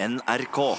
[0.00, 0.76] NRK.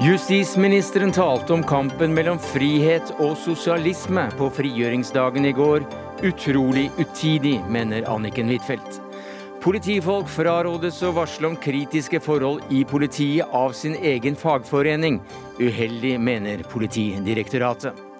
[0.00, 5.82] Justisministeren talte om kampen mellom frihet og sosialisme på frigjøringsdagen i går.
[6.22, 9.00] Utrolig utidig, mener Anniken Huitfeldt.
[9.66, 15.18] Politifolk frarådes å varsle om kritiske forhold i politiet av sin egen fagforening.
[15.58, 18.11] Uheldig, mener Politidirektoratet.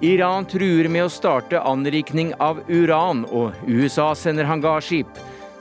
[0.00, 5.18] Iran truer med å starte anrikning av uran, og USA sender hangarskip.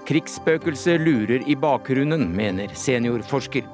[0.08, 3.68] Krigsspøkelset lurer i bakgrunnen, mener seniorforsker.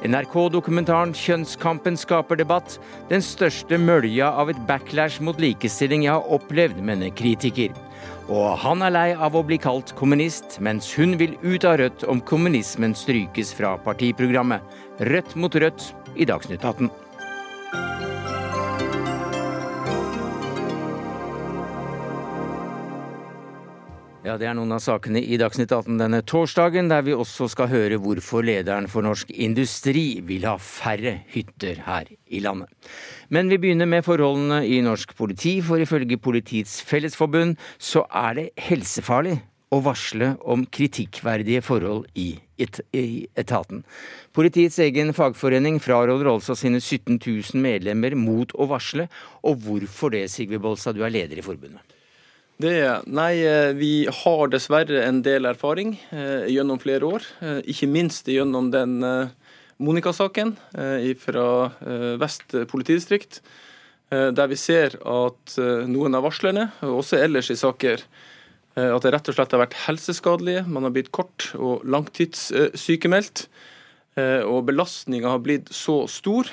[0.00, 2.78] NRK-dokumentaren 'Kjønnskampen skaper debatt'.
[3.10, 7.76] Den største mølja av et backlash mot likestilling jeg har opplevd, mener kritiker.
[8.32, 12.08] Og han er lei av å bli kalt kommunist, mens hun vil ut av Rødt
[12.08, 14.64] om kommunismen strykes fra partiprogrammet.
[15.12, 16.88] Rødt mot Rødt i Dagsnytt 18.
[24.20, 27.70] Ja, Det er noen av sakene i Dagsnytt 18 denne torsdagen, der vi også skal
[27.70, 32.68] høre hvorfor lederen for Norsk Industri vil ha færre hytter her i landet.
[33.32, 38.44] Men vi begynner med forholdene i norsk politi, for ifølge Politiets Fellesforbund så er det
[38.60, 39.38] helsefarlig
[39.72, 43.86] å varsle om kritikkverdige forhold i, etaten.
[44.36, 49.08] Politiets egen fagforening fraråder altså sine 17 000 medlemmer mot å varsle.
[49.48, 51.99] Og hvorfor det, Sigve Bolstad, du er leder i forbundet?
[52.60, 57.24] Det, nei, eh, Vi har dessverre en del erfaring eh, gjennom flere år.
[57.40, 59.30] Eh, ikke minst gjennom den eh,
[59.80, 61.46] Monica-saken eh, fra
[61.80, 63.40] eh, Vest politidistrikt.
[64.10, 65.52] Der vi ser at
[65.86, 68.00] noen av varslerne, og også ellers i saker,
[68.74, 70.64] at det rett og slett har vært helseskadelige.
[70.66, 73.44] Man har blitt kort- og langtidssykemeldt.
[74.50, 76.50] Og belastninga har blitt så stor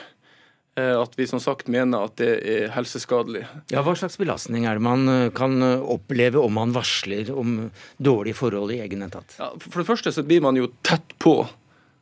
[0.77, 3.43] at vi som sagt mener at det er helseskadelig.
[3.73, 7.71] Ja, Hva slags belastning er det man eh, kan eh, oppleve om man varsler om
[7.97, 9.37] dårlige forhold i egen etat?
[9.39, 11.39] Ja, for det første så blir man jo tett på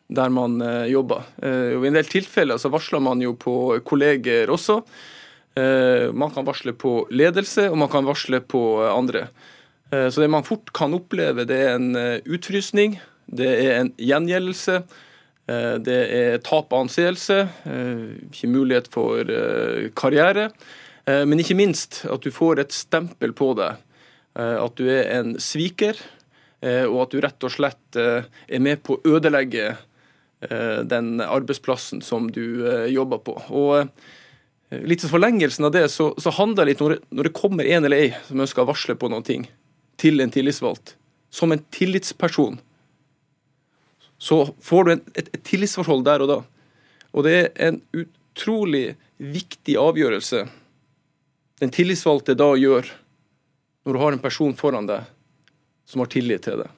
[0.06, 1.24] der man jobber.
[1.42, 4.76] Og I en del tilfeller så varsler man jo på kolleger også.
[6.14, 9.24] Man kan varsle på ledelse, og man kan varsle på andre.
[9.90, 14.84] Så det man fort kan oppleve, det er en utfrysning, det er en gjengjeldelse.
[15.46, 17.38] Eh, det er tap av anseelse,
[17.70, 20.50] eh, ikke mulighet for eh, karriere.
[21.06, 23.76] Men ikke minst at du får et stempel på deg.
[24.42, 26.00] At du er en sviker,
[26.66, 29.76] og at du rett og slett er med på å ødelegge
[30.42, 33.38] den arbeidsplassen som du jobber på.
[33.54, 37.70] Og litt i forlengelsen av det, så, så handler det litt når når det kommer
[37.70, 40.98] en eller ei som ønsker å varsle på noe til en tillitsvalgt,
[41.30, 42.58] som en tillitsperson
[44.26, 46.38] så får du et, et, et tillitsforhold der og da.
[47.14, 48.88] Og det er en utrolig
[49.22, 50.46] viktig avgjørelse
[51.60, 52.88] den tillitsvalgte da gjør
[53.86, 55.06] når du har en person foran deg
[55.88, 56.72] som har tillit til deg.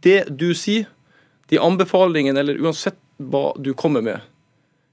[0.00, 0.86] Det du sier,
[1.50, 4.20] de anbefalingene eller uansett hva du kommer med,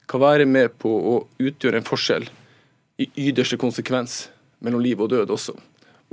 [0.10, 2.28] kan være med på å utgjøre en forskjell
[3.02, 4.28] i ytterste konsekvens
[4.64, 5.56] mellom liv og død også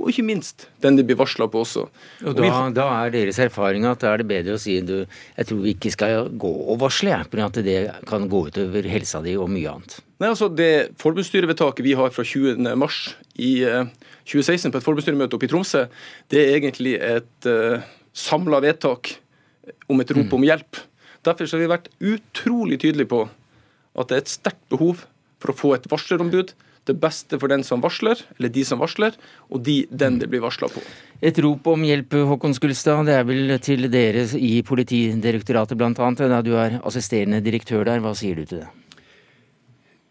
[0.01, 1.85] og ikke minst den de blir varsla på også.
[2.25, 5.03] Og da, da, er deres erfaring at da er det bedre å si du,
[5.37, 7.77] jeg tror vi ikke skal gå og varsle, for at det
[8.09, 9.97] kan gå utover helsa di og mye annet.
[10.21, 12.61] Nei, altså Det forbundsstyrevedtaket vi har fra 20.
[12.77, 13.53] mars i
[14.29, 15.87] 2016 eh, på et forbundsstyremøte oppe i Tromsø,
[16.33, 19.15] det er egentlig et uh, eh, samla vedtak
[19.89, 20.37] om et rop mm.
[20.37, 20.81] om hjelp.
[21.25, 23.25] Derfor har vi vært utrolig tydelige på
[23.97, 25.05] at det er et sterkt behov
[25.41, 26.53] for å få et varslerombud
[26.89, 29.17] det beste for den som varsler, eller de som varsler,
[29.53, 30.81] og de, den det blir varsla på.
[31.21, 36.55] Et rop om hjelp, Håkon Skulstad, det er vel til dere i Politidirektoratet bl.a., du
[36.57, 38.01] er assisterende direktør der.
[38.01, 38.69] Hva sier du til det?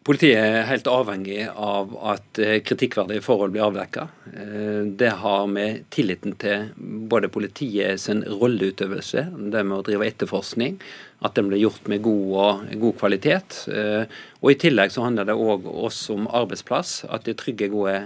[0.01, 4.07] Politiet er helt avhengig av at eh, kritikkverdige forhold blir avdekka.
[4.33, 6.71] Eh, det har med tilliten til
[7.11, 10.79] både politiets rolleutøvelse, det med å drive etterforskning,
[11.21, 13.61] at den blir gjort med god, og, god kvalitet.
[13.69, 17.69] Eh, og I tillegg så handler det òg oss om arbeidsplass, at det er trygge,
[17.69, 17.99] gode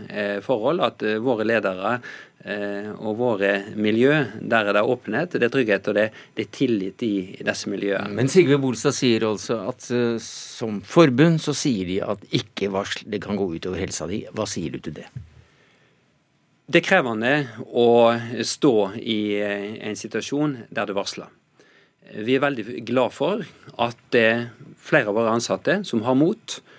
[0.43, 0.83] forhold.
[0.83, 2.01] At våre ledere
[2.45, 6.03] og våre miljø, der er det åpenhet, det er trygghet og det,
[6.37, 8.13] det er tillit i, disse miljøene.
[8.13, 13.07] Men Sigve Bolstad sier altså at uh, som forbund så sier de at ikke varsel,
[13.09, 14.25] det kan gå utover helsa di.
[14.37, 15.07] Hva sier du til det?
[16.69, 17.33] Det er krevende
[17.77, 17.89] å
[18.45, 21.29] stå i eh, en situasjon der du varsler.
[22.25, 23.45] Vi er veldig glad for
[23.81, 24.47] at det er
[24.85, 26.74] flere av våre ansatte som har mot Eh,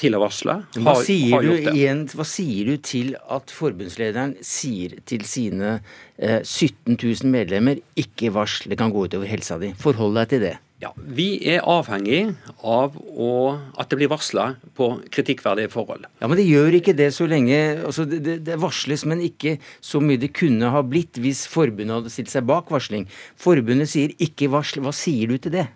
[0.00, 0.56] til å varsle.
[0.76, 5.76] Hva, har, sier du, igjen, hva, sier du til at forbundslederen sier til sine
[6.18, 9.70] eh, 17 000 medlemmer ikke varsle kan gå utover helsa di?
[9.78, 10.56] Forhold deg til det.
[10.80, 12.30] Ja, Vi er avhengig
[12.64, 13.32] av å,
[13.76, 14.46] at det blir varsla
[14.78, 16.06] på kritikkverdige forhold.
[16.22, 20.00] Ja, Men det gjør ikke det så lenge altså det, det, varsles, men ikke så
[20.00, 23.04] mye det kunne ha blitt hvis forbundet hadde stilt seg bak varsling.
[23.36, 24.80] Forbundet sier ikke varsle.
[24.86, 25.66] Hva sier du til det?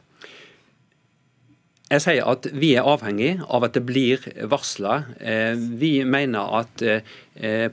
[1.94, 5.02] Jeg sier at vi er avhengig av at det blir varsla.
[5.22, 7.04] Eh, vi mener at eh,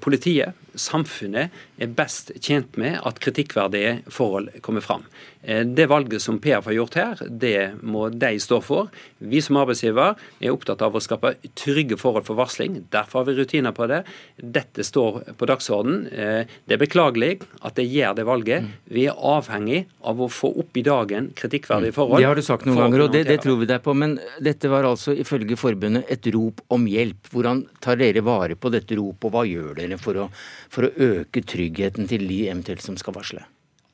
[0.02, 5.04] politiet, samfunnet, er best tjent med at kritikkverdige forhold kommer fram.
[5.44, 8.92] Eh, det valget som PF har gjort her, det må de stå for.
[9.18, 12.78] Vi som arbeidsgiver er opptatt av å skape trygge forhold for varsling.
[12.94, 14.04] Derfor har vi rutiner på det.
[14.38, 16.06] Dette står på dagsorden.
[16.14, 17.32] Eh, det er beklagelig
[17.66, 18.70] at de gjør det valget.
[18.92, 22.22] Vi er avhengig av å få opp i dagen kritikkverdige forhold.
[22.22, 23.98] Det har du sagt noen ganger, og det, det tror vi deg på.
[23.98, 27.34] Men dette var altså ifølge forbundet et rop om hjelp.
[27.34, 30.28] Hvordan tar dere vare på dette ropet, og hva gjør dere for å,
[30.72, 33.46] for å øke tryggheten til de eventuelt som skal varsle?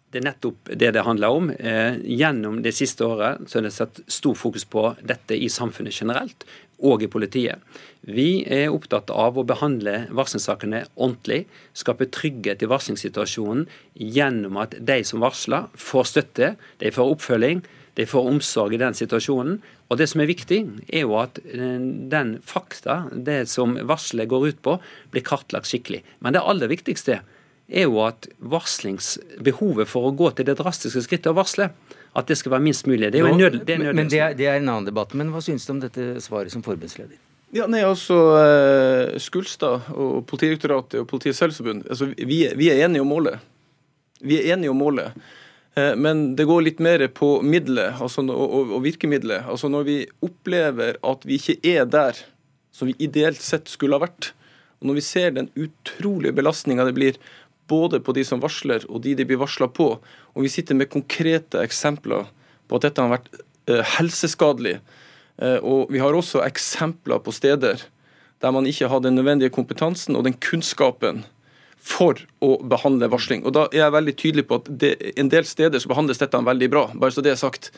[0.08, 1.50] Det er nettopp det det handler om.
[1.52, 6.00] Eh, gjennom det siste året så er det satt stor fokus på dette i samfunnet
[6.00, 6.46] generelt,
[6.80, 7.60] og i politiet.
[8.08, 11.42] Vi er opptatt av å behandle varslingssakene ordentlig,
[11.76, 13.66] skape trygghet i varslingssituasjonen
[14.00, 17.66] gjennom at de som varsler, får støtte, de får oppfølging,
[17.98, 19.58] de får omsorg i den situasjonen.
[19.88, 20.60] Og Det som er viktig,
[20.92, 21.80] er jo at eh,
[22.12, 24.78] den fakta, det som varselet går ut på,
[25.14, 26.04] blir kartlagt skikkelig.
[26.20, 27.22] Men det aller viktigste
[27.68, 31.70] er jo at varslingsbehovet for å gå til det drastiske skrittet å varsle,
[32.18, 33.12] at det skal være minst mulig.
[33.12, 35.14] Det er jo en nød, det er Men det er, det er, en annen debatt.
[35.14, 37.20] Men hva synes du om dette svaret som forbundsleder?
[37.56, 43.06] Ja, nei, altså eh, Skulstad og Politidirektoratet og Politiets Fellesforbund altså, vi, vi, er enige
[43.06, 43.44] om målet.
[44.20, 45.16] Vi er enige om målet.
[45.78, 49.46] Eh, men det går litt mer på middelet altså, og, og, virkemidlet.
[49.46, 52.18] Altså, når vi opplever at vi ikke er der
[52.74, 54.32] som vi ideelt sett skulle ha vært,
[54.78, 57.18] og når vi ser den utrolige belastninga det blir
[57.68, 59.96] både på de som varsler og de de blir varsla på.
[60.36, 62.30] Og vi sitter med konkrete eksempler
[62.68, 63.30] på at dette har vært
[63.70, 64.78] eh, helseskadelig.
[65.42, 67.84] Eh, og vi har også eksempler på steder
[68.42, 71.24] der man ikke har den nødvendige kompetansen og den kunnskapen
[71.88, 73.46] for å behandle varsling.
[73.48, 76.44] Og Da er jeg veldig tydelig på at det, en del steder så behandles dette
[76.50, 77.72] veldig bra, bare så det er sagt.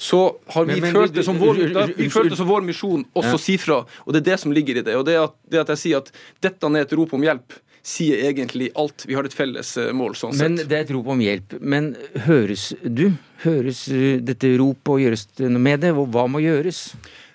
[0.00, 0.20] Så
[0.54, 1.58] har vi, men, men, følt, det som vår,
[1.92, 3.82] vi følt det som vår misjon også å si fra.
[4.06, 4.94] Og det er det som ligger i det.
[4.96, 6.08] Og det at, det at jeg sier at
[6.40, 9.04] dette er et rop om hjelp, sier egentlig alt.
[9.08, 10.48] Vi har et felles eh, mål, sånn sett.
[10.48, 11.58] Men det er et rop om hjelp.
[11.60, 11.92] Men
[12.30, 13.10] høres du?
[13.44, 15.92] Høres eh, dette ropet, og gjøres det noe med det?
[15.92, 16.86] Og hva må gjøres?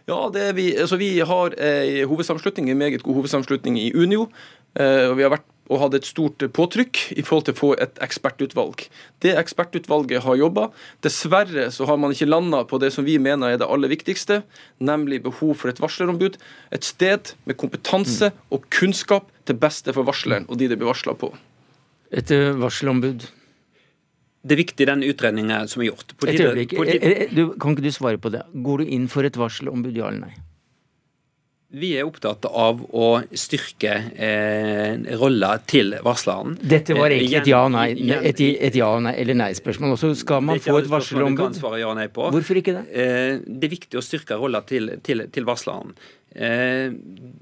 [0.09, 0.23] Ja,
[0.57, 4.31] vi, altså vi, har en hovedsamslutning, en meget god hovedsamslutning i Unio.
[4.73, 7.69] Eh, og vi har vært og hadde et stort påtrykk i forhold til å få
[7.81, 8.85] et ekspertutvalg.
[9.23, 10.67] Det ekspertutvalget har jobba.
[11.05, 14.43] Dessverre så har man ikke landa på det som vi mener er det aller viktigste,
[14.77, 16.37] nemlig behov for et varslerombud.
[16.75, 21.17] Et sted med kompetanse og kunnskap til beste for varsleren og de det blir varsla
[21.17, 21.33] på.
[22.13, 23.25] Et eh, varselombud?
[24.45, 26.13] Det er viktig, den utredningen som er gjort.
[26.29, 26.75] Et øyeblikk.
[27.57, 28.45] Kan ikke du svare på det?
[28.53, 30.35] Går du inn for et varselombud, ja eller nei?
[31.75, 36.55] Vi er opptatt av å styrke eh, rolla til varsleren.
[36.61, 39.95] Dette var egentlig et ja og nei, et, et ja nei eller nei-spørsmål.
[39.97, 41.59] Og så skal man få et varselombud.
[41.81, 42.85] Ja Hvorfor ikke det?
[42.95, 45.91] Eh, det er viktig å styrke rolla til, til, til varsleren.
[46.35, 46.95] Eh,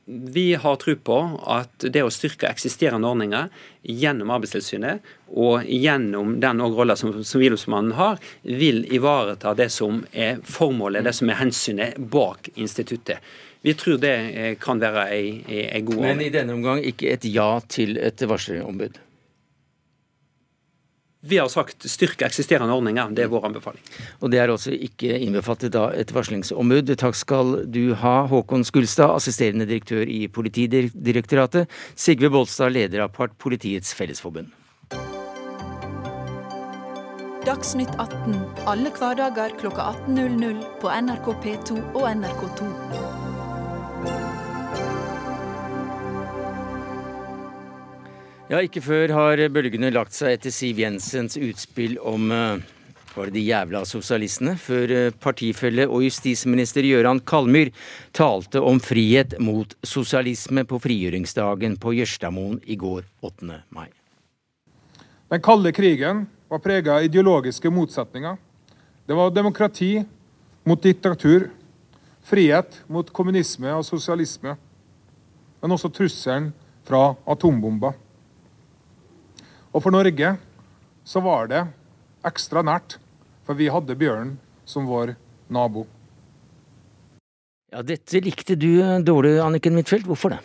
[0.06, 1.20] vi har tro på
[1.50, 3.54] at det å styrke eksisterende ordninger
[3.90, 11.06] gjennom Arbeidstilsynet og gjennom den rolla som Sivilombudsmannen har, vil ivareta det som er formålet,
[11.06, 13.22] det som er hensynet bak instituttet.
[13.64, 16.18] Vi tror det eh, kan være en god ordning.
[16.18, 19.00] Men i denne omgang ikke et ja til et varslerombud?
[21.24, 23.14] Vi har sagt styrke eksisterende ordninger.
[23.16, 23.80] Det er vår anbefaling.
[24.20, 26.92] Og det er også ikke innbefattet da et varslingsombud.
[27.00, 31.72] Takk skal du ha, Håkon Skulstad, assisterende direktør i Politidirektoratet.
[31.96, 34.52] Sigve Bolstad, leder av Part Politiets Fellesforbund.
[37.48, 43.23] Dagsnytt 18 alle hverdager kl 18.00 på NRK P2 og NRK2.
[48.54, 52.60] Ja, ikke før har bølgene lagt seg etter Siv Jensens utspill om eh,
[53.16, 57.72] var det de jævla sosialistene, før eh, partifelle og justisminister Gøran Kalmyr
[58.14, 63.58] talte om frihet mot sosialisme på frigjøringsdagen på Jørstadmoen i går 8.
[63.74, 63.88] mai.
[65.34, 68.38] Den kalde krigen var prega av ideologiske motsetninger.
[69.10, 69.96] Det var demokrati
[70.62, 71.50] mot diktatur,
[72.22, 74.54] frihet mot kommunisme og sosialisme,
[75.58, 76.54] men også trusselen
[76.86, 77.98] fra atombomber.
[79.74, 80.36] Og for Norge
[81.04, 81.64] så var det
[82.24, 83.00] ekstra nært,
[83.44, 84.38] for vi hadde bjørnen
[84.70, 85.16] som vår
[85.52, 85.88] nabo.
[87.74, 90.06] Ja, Dette likte du dårlig, Anniken Huitfeldt.
[90.06, 90.40] Hvorfor det?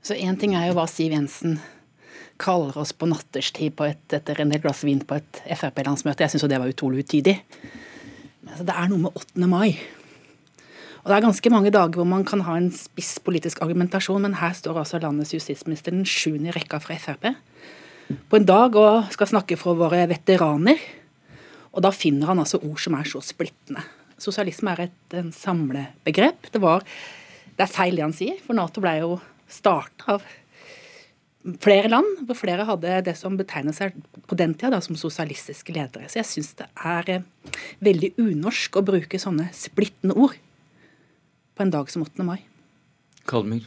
[0.00, 1.58] Så Én ting er jo hva Siv Jensen
[2.40, 6.22] kaller oss på natterstid på et, etter en del glass vin på et Frp-landsmøte.
[6.22, 7.34] Jeg syns det var utrolig utidig.
[8.46, 9.50] Altså, det er noe med 8.
[9.50, 9.74] mai.
[11.02, 14.38] Og Det er ganske mange dager hvor man kan ha en spiss politisk argumentasjon, men
[14.38, 17.34] her står altså landets justisminister den sjuende i rekka fra Frp
[18.10, 20.80] på en dag og skal snakke for våre veteraner.
[21.70, 23.82] Og da finner han altså ord som er så splittende.
[24.20, 26.50] Sosialisme er et en samlebegrep.
[26.52, 26.84] Det, var,
[27.56, 29.16] det er feil det han sier, for Nato ble jo
[29.50, 30.26] starta av
[31.62, 33.96] flere land, hvor flere hadde det som betegnet seg
[34.28, 36.10] på den tida da, som sosialistiske ledere.
[36.10, 37.26] Så jeg syns det er eh,
[37.80, 40.36] veldig unorsk å bruke sånne splittende ord
[41.56, 42.26] på en dag som 8.
[42.26, 42.40] mai.
[43.30, 43.64] Kalmyr.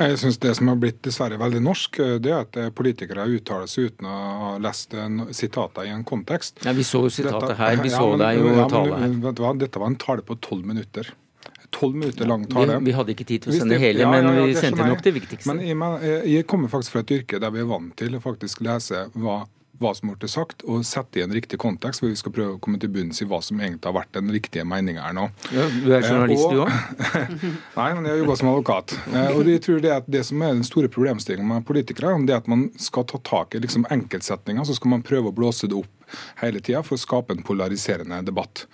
[0.00, 3.26] Jeg synes Det som har blitt dessverre veldig norsk, eh, det er at eh, politikere
[3.28, 4.96] uttaler seg uten å ha lest
[5.36, 6.64] sitater i en kontekst.
[6.64, 7.76] Ja, Vi så jo sitatet her.
[7.82, 9.58] Vi så ja, men, deg jo ja, tale her.
[9.60, 11.12] Dette var en tale på tolv minutter
[11.70, 12.78] tolv minutter lang tale.
[12.78, 14.86] Vi, vi, hadde ikke tid til å sende det, hele, ja, ja, ja, vi sendte
[14.90, 15.46] nok det viktigste.
[15.52, 18.64] Men jeg, jeg, kommer faktisk fra et yrke der vi er vant til å faktisk
[18.66, 19.44] lese hva
[19.80, 22.60] hva som ble sagt, og sette i en riktig kontekst, hvor vi skal prøve å
[22.62, 25.28] komme til bunns i hva som egentlig har vært den riktige meninga her nå.
[25.54, 27.46] Ja, du er journalist, eh, og, du òg?
[27.78, 28.96] Nei, men jeg jobber som advokat.
[29.08, 32.36] Eh, og jeg tror Det at det som er den store problemstillingen med politikere, det
[32.36, 35.70] er at man skal ta tak i liksom enkeltsetninger, så skal man prøve å blåse
[35.70, 35.99] det opp
[36.42, 38.66] hele tida for å skape en polariserende debatt.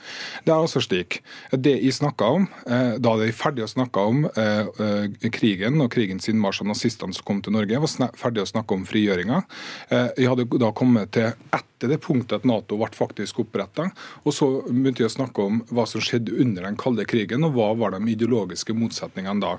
[0.44, 1.20] Det er også slik
[1.52, 5.80] at det jeg snakka om, eh, da de ferdig å snakke om eh, eh, krigen
[5.82, 9.42] og krigens innmarsj av nazistene som kom til Norge, var ferdig å snakke om frigjøringa.
[9.90, 11.32] Jeg hadde da kommet til
[11.76, 13.90] etter det punktet at Nato ble faktisk oppretta,
[14.24, 17.56] og så begynte jeg å snakke om hva som skjedde under den kalde krigen, og
[17.56, 19.56] hva var de ideologiske motsetningene da.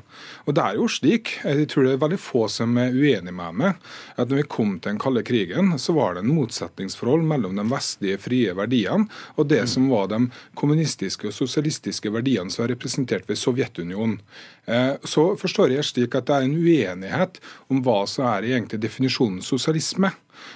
[0.48, 3.60] Og det er jo slik, jeg tror det er veldig få som er uenig med
[3.62, 3.84] meg,
[4.17, 7.67] at når vi kom til den kalde krigen, så var det en motsetningsforhold mellom de
[7.72, 10.26] vestlige frie verdiene og det som var de
[10.58, 14.20] kommunistiske og sosialistiske verdiene som var representert ved Sovjetunionen.
[14.68, 18.82] Eh, så forstår jeg slik at det er en uenighet om hva som er egentlig
[18.84, 20.12] definisjonen sosialisme.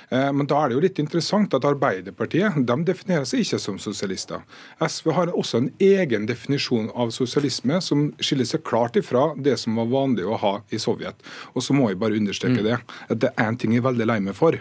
[0.09, 3.79] Eh, men da er det jo litt interessant at Arbeiderpartiet de definerer seg ikke som
[3.81, 4.43] sosialister.
[4.83, 9.79] SV har også en egen definisjon av sosialisme som skiller seg klart ifra det som
[9.79, 11.23] var vanlig å ha i Sovjet.
[11.55, 12.67] Og så må jeg bare understreke mm.
[12.67, 14.59] det, at det er en ting jeg er veldig lei meg for.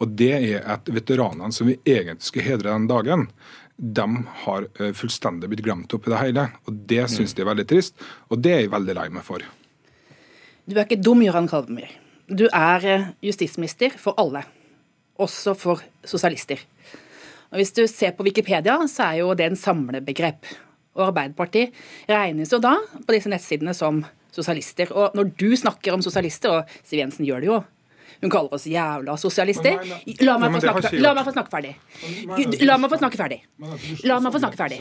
[0.00, 3.26] Og det er at veteranene som vi egentlig skulle hedre den dagen,
[3.76, 4.06] de
[4.44, 6.46] har eh, fullstendig blitt glemt oppi det hele.
[6.68, 7.12] Og Det mm.
[7.16, 7.96] syns de er veldig trist,
[8.30, 9.44] og det er jeg veldig lei meg for.
[10.68, 11.90] Du er ikke dum, Göran Kalvemyr.
[12.30, 14.44] Du er eh, justisminister for alle,
[15.18, 16.60] også for sosialister.
[17.52, 20.48] Og Hvis du ser på Wikipedia, så er jo det en samlebegrep.
[20.96, 21.74] Og Arbeiderpartiet
[22.08, 24.02] regnes jo da på disse nettsidene som
[24.32, 24.92] sosialister.
[24.96, 27.58] Og når du snakker om sosialister, og Siv Jensen gjør det jo,
[28.22, 29.80] hun kaller oss jævla sosialister.
[30.22, 31.72] La meg, få snakke, la meg få snakke ferdig.
[32.62, 33.40] La meg få snakke ferdig.
[34.06, 34.78] La meg få snakke ferdig.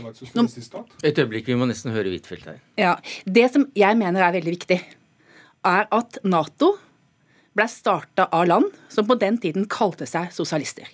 [1.10, 2.62] Et øyeblikk, vi må nesten høre Huitfeldt her.
[2.78, 2.96] Ja,
[3.26, 4.80] Det som jeg mener er veldig viktig,
[5.66, 6.76] er at Nato
[7.58, 10.86] ble starta av land som på den tiden kalte seg sosialister.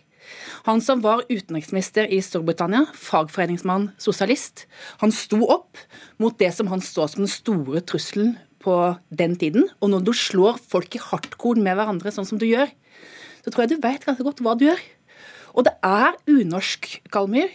[0.68, 4.66] Han som var utenriksminister i Storbritannia, fagforeningsmann, sosialist,
[5.00, 5.80] han sto opp
[6.20, 8.36] mot det som han så som den store trusselen
[8.68, 8.76] på
[9.16, 9.70] den tiden.
[9.80, 12.70] Og når du slår folk i hardkorn med hverandre sånn som du gjør,
[13.42, 14.84] så tror jeg du vet ganske godt hva du gjør.
[15.58, 17.50] Og det er unorsk, Kalmyr,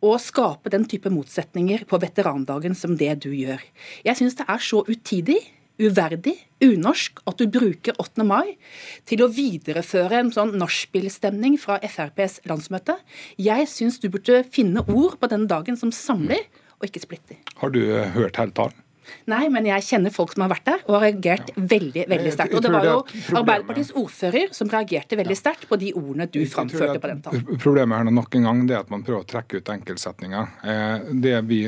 [0.00, 3.60] å skape den type motsetninger på veterandagen som det du gjør.
[4.06, 5.38] Jeg syns det er så utidig,
[5.80, 8.24] uverdig, unorsk at du bruker 8.
[8.28, 8.56] mai
[9.08, 12.98] til å videreføre en sånn nachspielstemning fra FrPs landsmøte.
[13.40, 16.48] Jeg syns du burde finne ord på denne dagen som samler,
[16.80, 17.40] og ikke splitter.
[17.60, 17.82] Har du
[18.16, 18.86] hørt hele talen?
[19.30, 21.64] Nei, men jeg kjenner folk som har vært der og har reagert ja.
[21.74, 22.56] veldig veldig sterkt.
[22.56, 22.96] Og det var jo
[23.40, 27.46] Arbeiderpartiets ordfører som reagerte veldig sterkt på de ordene du framførte på den talen.
[27.62, 30.54] Problemet her nok en gang det er at man prøver å trekke ut enkeltsetninger.
[30.64, 31.60] Eh, det vi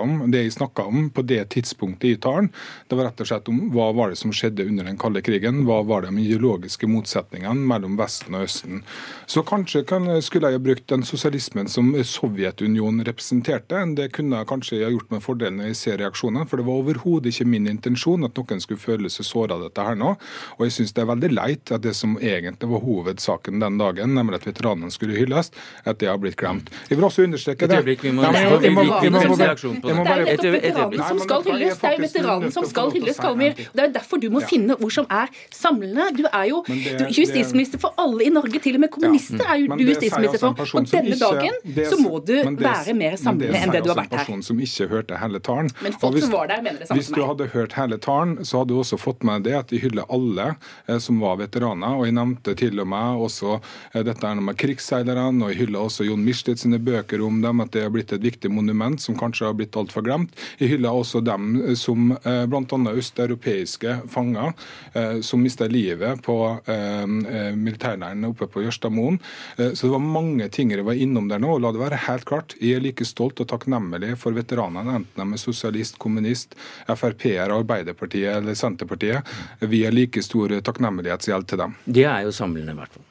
[0.00, 2.50] om, det jeg snakka om på det tidspunktet i talen,
[2.88, 5.64] det var rett og slett om hva var det som skjedde under den kalde krigen.
[5.68, 8.82] Hva var de ideologiske motsetningene mellom Vesten og Østen.
[9.30, 13.82] Så kanskje kan, skulle jeg ha brukt den sosialismen som Sovjetunionen representerte.
[13.96, 16.46] Det kunne jeg kanskje ha gjort med fordelene når jeg ser reaksjonene.
[16.48, 19.64] for det var over overhodet ikke min intensjon at noen skulle føle seg såra av
[19.66, 20.14] dette her nå.
[20.58, 24.14] Og jeg syns det er veldig leit at det som egentlig var hovedsaken den dagen,
[24.18, 25.52] nemlig at veteranene skulle hylles,
[25.84, 26.70] at det har blitt glemt.
[26.90, 27.80] Jeg vil også understreke det.
[28.02, 29.96] Vi må reaksjon på det.
[30.40, 31.78] Det er veteranen som skal hylles.
[31.80, 33.56] Det er veteranen som skal hylles, Kalmyr.
[33.56, 36.10] Det er derfor du må finne ord som er samlende.
[36.18, 36.62] Du er jo
[37.10, 40.50] justisminister for alle i Norge, til og med kommunister er jo du justisminister for.
[40.80, 41.54] Og denne dagen
[41.90, 44.20] så må du være mer samlende enn det du har vært her.
[44.20, 45.70] Altså en person som ikke hørte hele talen.
[45.84, 48.62] Men folk som var der, mener det samme Hvis du hadde hørt hele talen, så
[48.62, 50.54] hadde du også fått med det at de hyller alle
[50.86, 51.98] eh, som var veteraner.
[51.98, 56.06] og Jeg nevnte til og med også eh, dette med krigsseilerne, og jeg hyller også
[56.08, 59.48] Jon Michelet sine bøker om dem, at det har blitt et viktig monument som kanskje
[59.50, 60.34] har blitt altfor glemt.
[60.60, 62.80] Jeg hyller også dem som eh, bl.a.
[62.94, 64.52] østeuropeiske fanger
[64.94, 69.20] eh, som mista livet på eh, eh, militærleiren oppe på Jørstadmoen.
[69.56, 71.54] Eh, så det var mange ting jeg var innom der nå.
[71.56, 75.20] og La det være helt klart, jeg er like stolt og takknemlig for veteranene, enten
[75.20, 76.56] de er sosialist, kommunist,
[76.88, 79.26] Frp-er, Arbeiderpartiet eller Senterpartiet.
[79.60, 81.78] Vi har like stor takknemlighetsgjeld til dem.
[81.86, 83.06] Det er jo samlende, i hvert fall.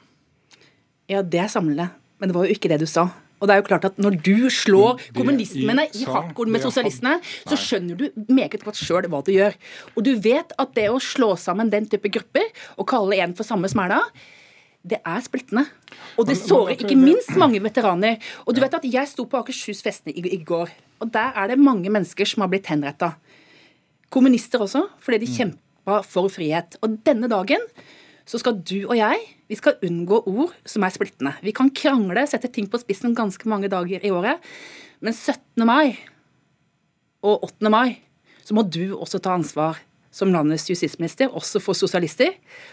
[1.10, 3.08] Ja, det er samlende, men det var jo ikke det du sa.
[3.40, 6.64] Og det er jo klart at Når du slår Det kommunismene i sa, hardcore med
[6.64, 7.14] sosialistene,
[7.48, 9.56] så skjønner du meget godt sjøl hva du gjør.
[9.96, 13.48] Og du vet at det å slå sammen den type grupper og kalle en for
[13.48, 14.02] samme smæla,
[14.80, 15.66] det er splittende.
[16.16, 18.20] Og det sårer ikke minst mange veteraner.
[18.46, 21.52] Og du vet at Jeg sto på Akershus festning i, i går, og der er
[21.52, 23.14] det mange mennesker som har blitt henretta.
[24.10, 26.76] Kommunister også, fordi de kjempa for frihet.
[26.82, 27.62] Og denne dagen
[28.28, 31.32] så skal du og jeg vi skal unngå ord som er splittende.
[31.42, 34.38] Vi kan krangle, sette ting på spissen ganske mange dager i året,
[35.02, 35.66] men 17.
[35.66, 35.96] mai
[37.26, 37.72] og 8.
[37.72, 37.98] mai
[38.46, 42.32] så må du også ta ansvar som landets justisminister, også for sosialister,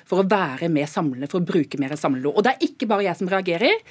[0.10, 2.32] for å være mer samlende, for å bruke mer samlende.
[2.34, 3.84] Og det er ikke bare jeg som reagerer.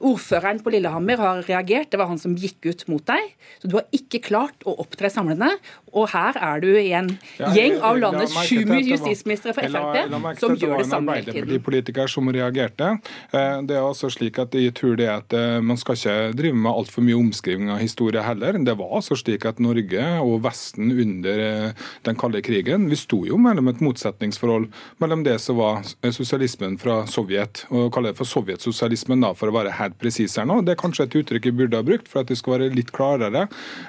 [0.00, 3.34] Ordføreren på Lillehammer har reagert, det var han som gikk ut mot deg.
[3.60, 5.50] Så du har ikke klart å opptre samlende.
[5.92, 7.10] Og her er du i en
[7.40, 11.44] Ja, gjeng av landets sju justisministre fra Frp som gjør det samme hele tiden.
[11.44, 12.92] Arbeiderpartipolitiker som reagerte.
[13.34, 16.56] Eh, Det er altså slik at Jeg tror det at eh, man skal ikke drive
[16.56, 18.52] med altfor mye omskriving av historie heller.
[18.64, 21.72] Det var altså slik at Norge og Vesten under eh,
[22.06, 24.68] den kalde krigen vi sto jo mellom et motsetningsforhold
[25.02, 25.82] mellom det som var
[26.14, 30.48] sosialismen fra Sovjet, og kaller det for sovjetsosialismen da, for å være helt presis her
[30.48, 30.60] nå.
[30.64, 32.92] Det er kanskje et uttrykk jeg burde ha brukt for at det skal være litt
[32.96, 33.46] klarere.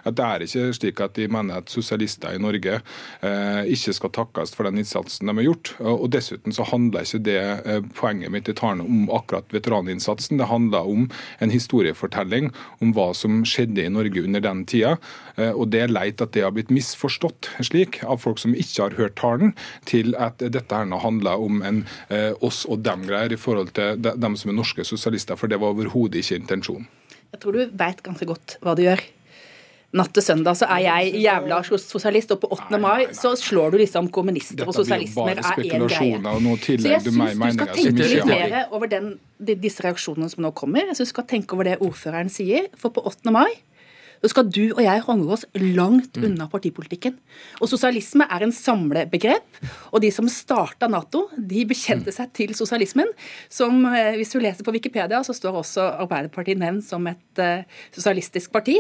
[0.07, 4.13] At det er ikke slik at de mener at sosialister i Norge eh, ikke skal
[4.15, 5.73] takkes for den innsatsen de har gjort.
[5.79, 10.39] Og, dessuten så handler ikke det eh, poenget mitt i talen om akkurat veteraninnsatsen.
[10.41, 11.07] Det handler om
[11.43, 14.97] en historiefortelling om hva som skjedde i Norge under den tida.
[15.37, 18.70] Eh, og det er leit at det har blitt misforstått slik av folk som ikke
[18.79, 23.33] har hørt talen, til at dette her nå handler om en eh, oss og dem-greier
[23.35, 26.87] i forhold til de, dem som er norske sosialister, for det var overhodet ikke intensjonen.
[27.31, 29.03] Jeg tror du veit ganske godt hva du gjør.
[29.91, 32.77] Natt til søndag så er jeg jævla sosialist, og på 8.
[32.79, 36.19] mai så slår du liksom kommunister og sosialismer er én greie.
[36.79, 39.09] Så jeg syns du skal tenke litt mer over den,
[39.51, 40.87] disse reaksjonene som nå kommer.
[40.87, 42.71] Jeg syns du skal tenke over det ordføreren sier.
[42.79, 43.35] For på 8.
[43.35, 43.49] mai
[44.21, 46.25] så skal du og jeg holde oss langt Mm.
[46.27, 47.15] unna partipolitikken.
[47.61, 49.61] Og sosialisme er en samlebegrep.
[49.93, 53.07] Og de som starta Nato, de bekjente seg til sosialismen.
[53.49, 57.63] Som, eh, hvis du leser på Wikipedia, så står også Arbeiderpartiet nevnt som et eh,
[57.91, 58.77] sosialistisk parti.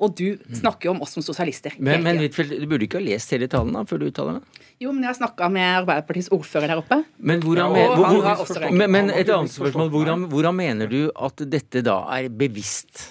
[0.00, 1.76] Og du snakker jo om oss som sosialister.
[1.78, 2.18] Men, men.
[2.18, 4.62] Huitfeldt, du burde ikke ha lest hele talen da, før du uttaler deg?
[4.82, 6.98] Jo, men jeg har snakka med Arbeiderpartiets ordfører der oppe.
[7.18, 9.88] Men, hvordan, Ja, hvor, hvor, men, men et annet spørsmål.
[9.94, 13.06] Hvordan, hvordan mener du at dette da er bevisst?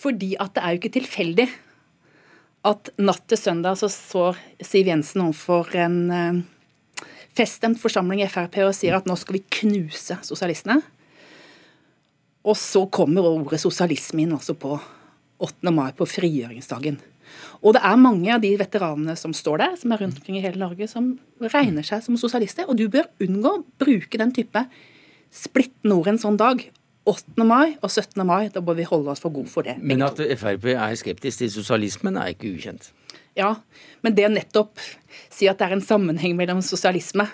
[0.00, 1.48] Fordi at det er jo ikke tilfeldig
[2.68, 6.40] at natt til søndag så står Siv Jensen overfor en eh,
[7.36, 10.80] feststemt forsamling i Frp og sier at nå skal vi knuse sosialistene.
[12.44, 14.74] Og så kommer ordet sosialisme inn også på
[15.40, 15.72] 8.
[15.72, 16.98] mai, på frigjøringsdagen.
[17.60, 20.44] Og det er mange av de veteranene som står der, som er rundt omkring i
[20.44, 21.12] hele Norge, som
[21.52, 22.68] regner seg som sosialister.
[22.68, 24.64] Og du bør unngå å bruke den type
[25.30, 26.64] splittende ord en sånn dag.
[27.08, 27.44] 8.
[27.48, 28.20] mai og 17.
[28.26, 29.78] mai, da bør vi holde oss for gode for det.
[29.80, 30.20] Men at.
[30.40, 32.90] Frp er skeptisk til sosialismen, er ikke ukjent.
[33.38, 33.54] Ja,
[34.04, 34.82] men det nettopp
[35.32, 37.28] si at det er en sammenheng mellom sosialisme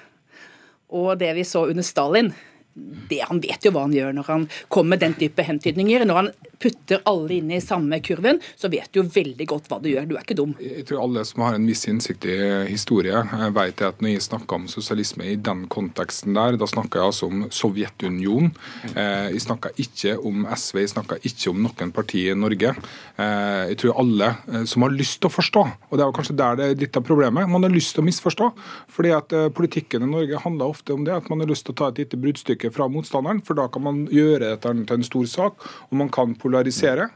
[0.95, 2.31] og det vi så under Stalin
[2.77, 6.05] det, Han vet jo hva han gjør når han kommer med den type hentydninger.
[6.05, 6.27] Når han
[6.63, 10.07] putter alle inn i samme kurven, så vet du jo veldig godt hva du gjør.
[10.09, 10.55] Du er ikke dum.
[10.63, 12.37] Jeg tror alle som har en viss innsikt i
[12.71, 17.01] historie, eh, vet at når jeg snakker om sosialisme i den konteksten der, da snakker
[17.01, 18.53] jeg altså om Sovjetunionen.
[18.95, 22.75] Eh, Jeg snakker ikke om SV, jeg snakker ikke om noen parti i Norge.
[23.19, 26.57] Eh, Jeg tror alle som har lyst til å forstå, og det er kanskje der
[26.57, 28.53] det er litt av problemet, man har lyst til å misforstå.
[28.89, 31.77] Fordi at politikken i Norge handler ofte om det, at man har lyst til å
[31.77, 35.27] ta et lite bruddstykke fra motstanderen, for da kan man gjøre dette til en stor
[35.27, 37.11] sak, og man kan polarisere.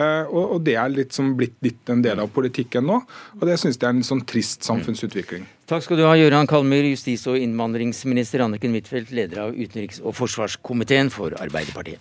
[0.00, 3.02] Eh, og, det er litt som blitt litt en del av politikken nå.
[3.38, 5.44] Og det syns jeg er en sånn trist samfunnsutvikling.
[5.68, 10.16] Takk skal du ha, Gøran Kalmyr, justis- og innvandringsminister Anniken Huitfeldt, leder av utenriks- og
[10.16, 12.00] forsvarskomiteen for Arbeiderpartiet.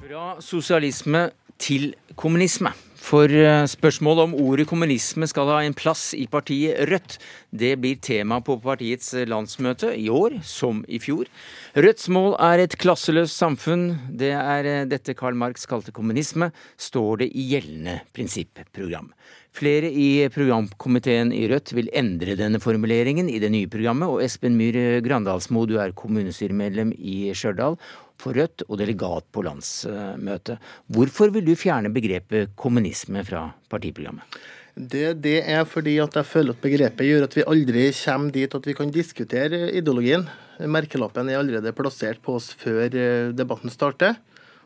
[0.00, 1.28] Fra sosialisme
[1.60, 2.72] til kommunisme.
[3.04, 7.18] For eh, spørsmålet om ordet kommunisme skal ha en plass i partiet Rødt,
[7.52, 11.28] det blir tema på partiets landsmøte i år, som i fjor.
[11.76, 13.90] Rødts mål er et klasseløst samfunn.
[14.08, 16.48] Det er eh, dette Karl Marx kalte kommunisme,
[16.80, 19.12] står det i gjeldende prinsipprogram.
[19.54, 24.56] Flere i programkomiteen i Rødt vil endre denne formuleringen i det nye programmet, og Espen
[24.56, 27.76] Myhr Grandalsmo, du er kommunestyremedlem i Stjørdal
[28.20, 30.60] for Rødt og delegat på landsmøtet.
[30.92, 34.38] Hvorfor vil du fjerne begrepet kommunisme fra partiprogrammet?
[34.74, 38.54] Det, det, er fordi at jeg føler at begrepet gjør at vi aldri kommer dit
[38.58, 40.26] at vi kan diskutere ideologien.
[40.58, 44.18] Merkelappen er allerede plassert på oss før eh, debatten starter.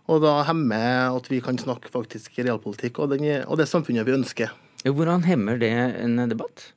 [0.09, 4.17] Og da hemmer at vi kan snakke faktisk realpolitikk og, den, og det samfunnet vi
[4.17, 4.55] ønsker.
[4.87, 6.71] Hvordan hemmer det en debatt?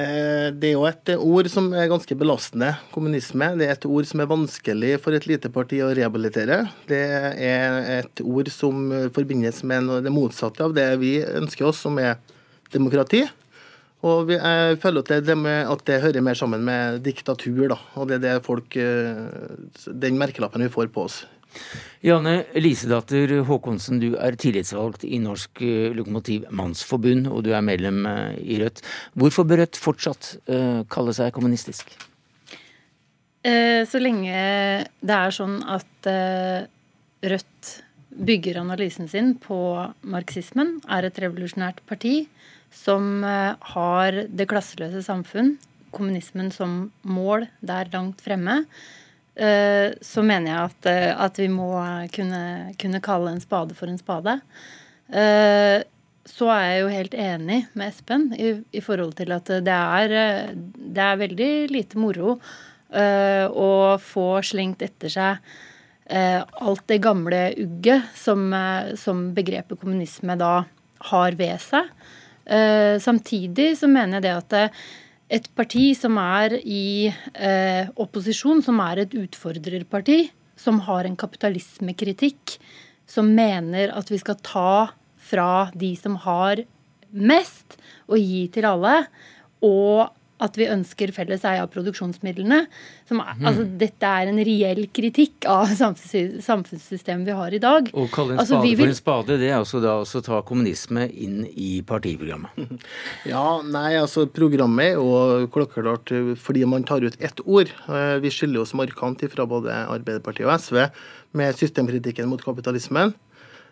[0.00, 2.72] Eh, det er jo et ord som er ganske belastende.
[2.94, 6.62] Kommunisme det er et ord som er vanskelig for et lite parti å rehabilitere.
[6.88, 11.98] Det er et ord som forbindes med det motsatte av det vi ønsker oss, som
[12.02, 12.16] er
[12.72, 13.24] demokrati.
[14.06, 17.76] Og jeg føler at det, at det, hører mer sammen med diktatur, da.
[18.00, 21.24] Og det er det folk eh, Den merkelappen vi får på oss.
[22.00, 28.06] Janne Lisedatter Håkonsen, du er tillitsvalgt i Norsk eh, Lokomotiv Mannsforbund, og du er medlem
[28.08, 28.80] eh, i Rødt.
[29.20, 31.92] Hvorfor bør Rødt fortsatt uh, kalle seg kommunistisk?
[33.40, 34.32] Så lenge
[35.00, 36.08] det er sånn at
[37.24, 37.70] Rødt
[38.28, 39.56] bygger analysen sin på
[40.04, 42.26] marxismen, er et revolusjonært parti
[42.68, 45.54] som har det klasseløse samfunn,
[45.96, 48.66] kommunismen som mål der langt fremme,
[49.40, 51.70] så mener jeg at, eh, at vi må
[52.12, 52.42] kunne,
[52.80, 54.36] kunne, kalle en spade for en spade.
[55.08, 55.80] Eh,
[56.30, 60.52] så er jeg jo helt enig med Espen i, i forhold til at det er,
[60.54, 62.36] det er veldig lite moro
[62.90, 63.70] å
[64.02, 65.52] få slengt etter seg
[66.10, 68.48] alt det gamle ugget som,
[68.98, 70.64] som begrepet kommunisme da
[71.12, 71.88] har ved seg.
[73.00, 74.80] Samtidig så mener jeg det at
[75.30, 80.24] et parti som er i eh, opposisjon, som er et utfordrerparti,
[80.58, 82.56] som har en kapitalismekritikk,
[83.08, 84.72] som mener at vi skal ta
[85.30, 86.64] fra de som har
[87.10, 87.78] mest,
[88.10, 88.96] og gi til alle,
[89.66, 90.10] og
[90.44, 92.62] at vi ønsker felles eie av produksjonsmidlene.
[93.08, 93.44] Som, mm.
[93.46, 97.90] altså, dette er en reell kritikk av samfunnssystemet vi har i dag.
[97.92, 98.82] Å kalle en altså, spade vil...
[98.82, 102.58] for en spade, det er altså da å ta kommunisme inn i partiprogrammet?
[103.30, 107.70] Ja, nei, altså programmet er jo klokkeklart fordi man tar ut ett ord.
[107.90, 110.86] Eh, vi skiller oss markant fra både Arbeiderpartiet og SV
[111.38, 113.12] med systemkritikken mot kapitalismen.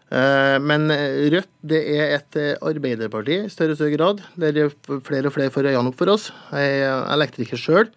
[0.09, 0.88] Eh, men
[1.35, 4.71] Rødt det er et eh, arbeiderparti i større og større grad, der
[5.05, 6.31] flere og flere får øynene opp for oss.
[6.53, 7.90] Jeg er elektriker sjøl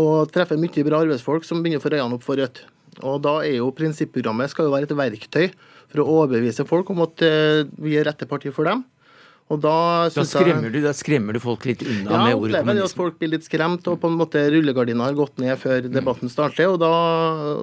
[0.00, 2.64] og treffer mye bra arbeidsfolk som begynner å få øynene opp for Rødt.
[3.00, 5.52] Og da er jo Prinsipprogrammet skal jo være et verktøy
[5.92, 8.84] for å overbevise folk om at eh, vi er rette parti for dem.
[9.52, 12.76] Og da, da, skremmer du, da, skremmer du, folk litt unna ja, med ordet kommunisme?
[12.78, 15.84] Ja, at folk blir litt skremt, og på en måte rullegardina har gått ned før
[15.92, 16.70] debatten starter.
[16.72, 16.92] Og da,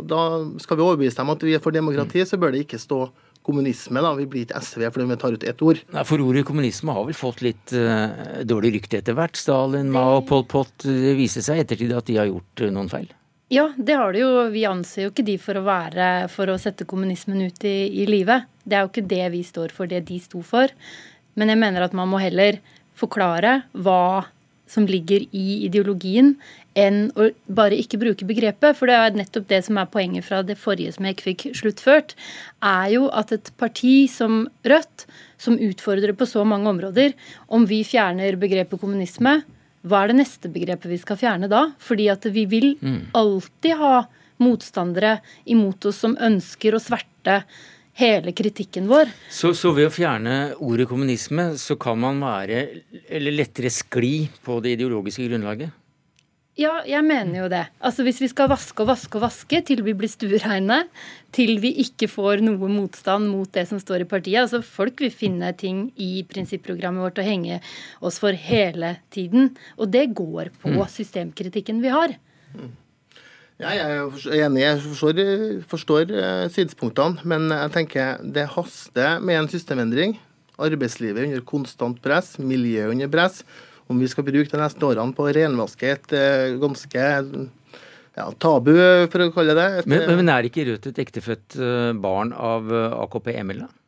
[0.06, 0.20] da
[0.62, 3.08] skal vi overbevise dem at vi er for demokrati, så bør det ikke stå
[3.46, 4.02] kommunisme.
[4.02, 5.82] da, Vi blir ikke SV fordi vi tar ut ett ord.
[5.94, 9.40] Nei, For ordet kommunisme har vel fått litt uh, dårlig rykte etter hvert.
[9.40, 10.74] Stalin, Mao, Pol Pot.
[10.84, 13.10] Det viser seg i ettertid at de har gjort uh, noen feil.
[13.50, 14.32] Ja, det har det jo.
[14.54, 18.06] Vi anser jo ikke de for å være for å sette kommunismen ut i, i
[18.06, 18.46] livet.
[18.62, 20.70] Det er jo ikke det vi står for, det de sto for.
[21.34, 22.60] Men jeg mener at man må heller
[23.00, 24.28] forklare hva
[24.70, 26.36] som ligger i ideologien,
[26.78, 28.78] enn å bare ikke bruke begrepet.
[28.78, 31.46] For det er nettopp det som er poenget fra det forrige som jeg ikke fikk
[31.58, 32.14] sluttført,
[32.66, 35.08] er jo at et parti som Rødt,
[35.40, 37.16] som utfordrer på så mange områder,
[37.48, 39.40] om vi fjerner begrepet kommunisme,
[39.88, 41.70] hva er det neste begrepet vi skal fjerne da?
[41.80, 43.16] Fordi at vi vil mm.
[43.16, 43.94] alltid ha
[44.44, 45.20] motstandere
[45.52, 47.42] imot oss som ønsker å sverte
[48.00, 49.12] hele kritikken vår.
[49.30, 52.64] Så, så, ved å fjerne ordet kommunisme, så kan man være,
[53.10, 55.76] eller lettere skli på det ideologiske grunnlaget?
[56.60, 57.62] Ja, jeg mener jo det.
[57.80, 60.82] Altså Hvis vi skal vaske og vaske og vaske til vi blir stuereine,
[61.36, 65.14] til vi ikke får noe motstand mot det som står i partiet altså Folk vil
[65.14, 67.62] finne ting i prinsipprogrammet vårt å henge
[68.04, 69.54] oss for hele tiden.
[69.80, 70.84] Og det går på mm.
[70.98, 72.18] systemkritikken vi har.
[73.60, 75.18] Ja, jeg er enig, jeg forstår,
[75.68, 77.26] forstår eh, synspunktene.
[77.28, 80.16] Men jeg tenker det haster med en systemendring.
[80.60, 83.44] Arbeidslivet under konstant press, miljøet under press
[83.90, 88.76] om vi skal bruke de neste årene på å renvaske et uh, ganske ja, tabu,
[89.10, 89.68] for å kalle det.
[89.80, 93.79] Et, men, men, er ikke Rødt et ektefødt uh, barn av AKP Emil, da?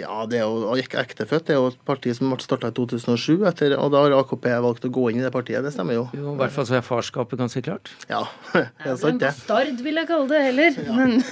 [0.00, 1.46] Ja, det er jo ektefødt.
[1.48, 4.48] Det er jo et parti som ble starta i 2007, etter, og da har AKP
[4.64, 5.62] valgt å gå inn i det partiet.
[5.64, 6.04] Det stemmer jo.
[6.16, 7.92] jo I hvert fall så er farskapet ganske klart.
[8.10, 9.32] Ja, det er sant, det.
[9.32, 10.82] Bastard, vil jeg kalle det heller.
[10.84, 10.98] Ja.
[10.98, 11.22] Men...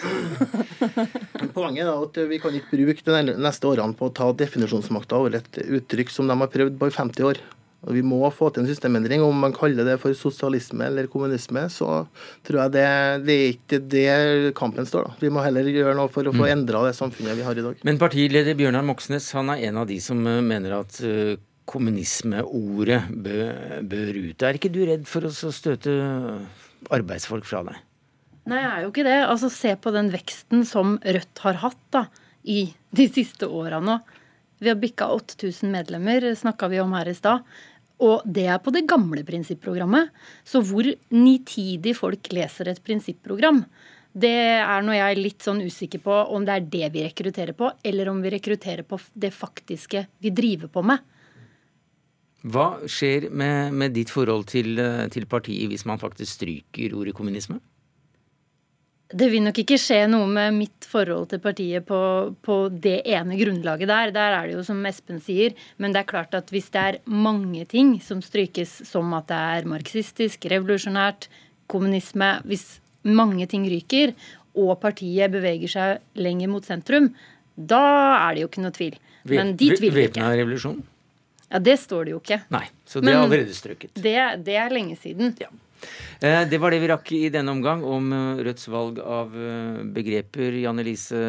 [1.56, 5.38] Poenget er at vi kan ikke bruke de neste årene på å ta definisjonsmakta over
[5.40, 7.44] et uttrykk som de har prøvd på i 50 år.
[7.86, 9.22] Og Vi må få til en systemendring.
[9.22, 12.02] Om man kaller det for sosialisme eller kommunisme, så
[12.46, 12.86] tror jeg det,
[13.26, 15.06] det er ikke det kampen står.
[15.06, 15.18] da.
[15.22, 16.52] Vi må heller gjøre noe for å få mm.
[16.56, 17.82] endra det samfunnet vi har i dag.
[17.86, 21.36] Men partileder Bjørnar Moxnes han er en av de som eh, mener at uh,
[21.70, 24.46] kommunismeordet bør, bør ut.
[24.46, 25.94] Er ikke du redd for å støte
[26.94, 27.82] arbeidsfolk fra deg?
[28.46, 29.18] Nei, jeg er jo ikke det.
[29.26, 32.06] Altså, Se på den veksten som Rødt har hatt da,
[32.46, 33.98] i de siste åra nå.
[34.62, 37.42] Vi har bikka 8000 medlemmer, snakka vi om her i stad.
[38.04, 40.10] Og det er på det gamle prinsipprogrammet.
[40.44, 43.62] Så hvor nitidig folk leser et prinsipprogram,
[44.16, 47.56] det er når jeg er litt sånn usikker på om det er det vi rekrutterer
[47.56, 51.04] på, eller om vi rekrutterer på det faktiske vi driver på med.
[52.46, 54.78] Hva skjer med, med ditt forhold til,
[55.12, 57.58] til partiet hvis man faktisk stryker ordet kommunisme?
[59.06, 61.98] Det vil nok ikke skje noe med mitt forhold til partiet på,
[62.42, 64.10] på, det ene grunnlaget der.
[64.14, 65.54] Der er det jo som Espen sier.
[65.78, 69.38] Men det er klart at hvis det er mange ting som strykes som at det
[69.58, 71.28] er marxistisk, revolusjonært,
[71.70, 74.14] kommunisme Hvis mange ting ryker,
[74.56, 77.10] og partiet beveger seg lenger mot sentrum,
[77.56, 77.82] da
[78.26, 78.98] er det jo ikke noe tvil.
[79.30, 80.18] Men dit vil vi ikke.
[80.18, 80.82] Væpna revolusjon?
[81.46, 82.40] Ja, det står det jo ikke.
[82.50, 83.94] Nei, Så det er allerede strøket?
[83.94, 84.16] Det,
[84.46, 85.34] det er lenge siden.
[85.38, 85.50] Ja.
[86.20, 89.82] Eh, det var det vi rakk i denne omgang om eh, Rødts valg av eh,
[89.96, 90.56] begreper.
[90.62, 91.20] Janne, Lise,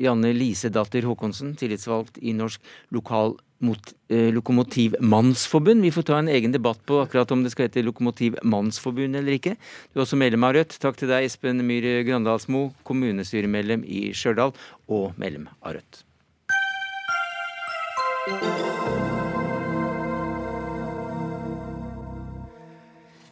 [0.00, 2.60] Janne Lisedatter Håkonsen, tillitsvalgt i Norsk
[2.94, 5.82] lokal mot, eh, Lokomotivmannsforbund.
[5.82, 9.56] Vi får ta en egen debatt på akkurat om det skal hete Lokomotivmannsforbund eller ikke.
[9.92, 10.78] Du er også medlem av Rødt.
[10.80, 14.54] Takk til deg, Espen Myhre Grandalsmo, kommunestyremedlem i Stjørdal
[14.88, 16.04] og medlem av Rødt.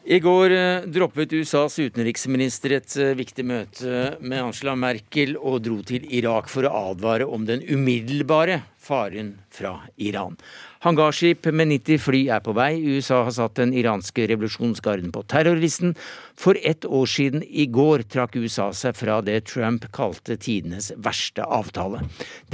[0.08, 5.82] I går eh, droppet USAs utenriksminister et eh, viktig møte med Angela Merkel og dro
[5.84, 10.38] til Irak for å advare om den umiddelbare faren fra Iran.
[10.80, 12.78] Hangarskip med 90 fly er på vei.
[12.78, 15.96] USA har satt den iranske revolusjonsgarden på terrorlisten.
[16.38, 21.44] For ett år siden i går trakk USA seg fra det Trump kalte tidenes verste
[21.44, 22.04] avtale.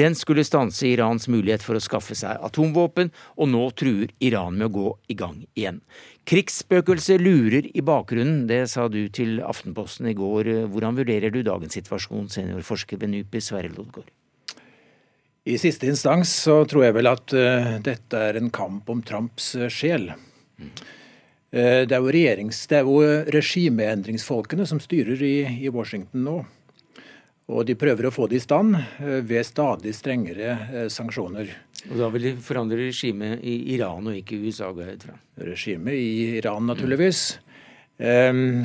[0.01, 4.73] Den skulle stanse Irans mulighet for å skaffe seg atomvåpen, og nå truer Iran med
[4.73, 5.85] å gå i gang igjen.
[6.25, 10.49] Krigsspøkelset lurer i bakgrunnen, det sa du til Aftenposten i går.
[10.73, 14.09] Hvordan vurderer du dagens situasjon, seniorforsker ved NUPI, Sverre Lodgaard?
[15.45, 19.51] I siste instans så tror jeg vel at uh, dette er en kamp om Trumps
[19.59, 20.09] uh, sjel.
[20.57, 20.71] Mm.
[21.53, 23.03] Uh, det er jo, jo
[23.35, 25.35] regimeendringsfolkene som styrer i,
[25.67, 26.39] i, Washington nå.
[27.53, 28.79] Og de prøver å få det i stand
[29.29, 31.51] ved stadig strengere sanksjoner.
[31.91, 35.17] Og da vil de forandre regimet i Iran og ikke USA, går jeg ut fra?
[35.51, 37.21] Regimet i Iran, naturligvis.
[38.01, 38.65] Um,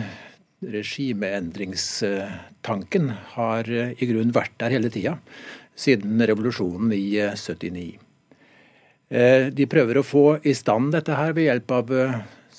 [0.60, 5.13] regimeendringstanken har eh, i grunnen vært der hele tida,
[5.79, 7.99] siden revolusjonen i 79.
[9.10, 11.86] Eh, eh, de prøver å få i stand dette her ved hjelp av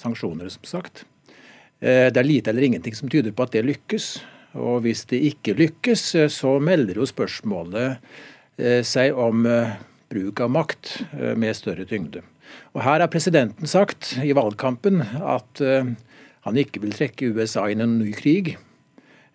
[0.00, 1.04] sanksjoner, som sagt.
[1.80, 4.06] Det er lite eller ingenting som tyder på at det lykkes.
[4.60, 7.96] Og hvis det ikke lykkes, så melder jo spørsmålet
[8.84, 9.48] seg om
[10.10, 12.24] bruk av makt eh, med større tyngde.
[12.74, 15.92] Og Her har presidenten sagt i valgkampen at eh,
[16.46, 18.56] han ikke vil trekke USA inn i en ny krig.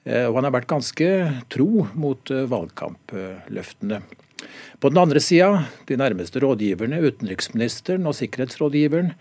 [0.03, 1.09] Eh, og han har vært ganske
[1.53, 4.03] tro mot valgkampløftene.
[4.83, 9.13] På den andre sida, de nærmeste rådgiverne, utenriksministeren og sikkerhetsrådgiveren,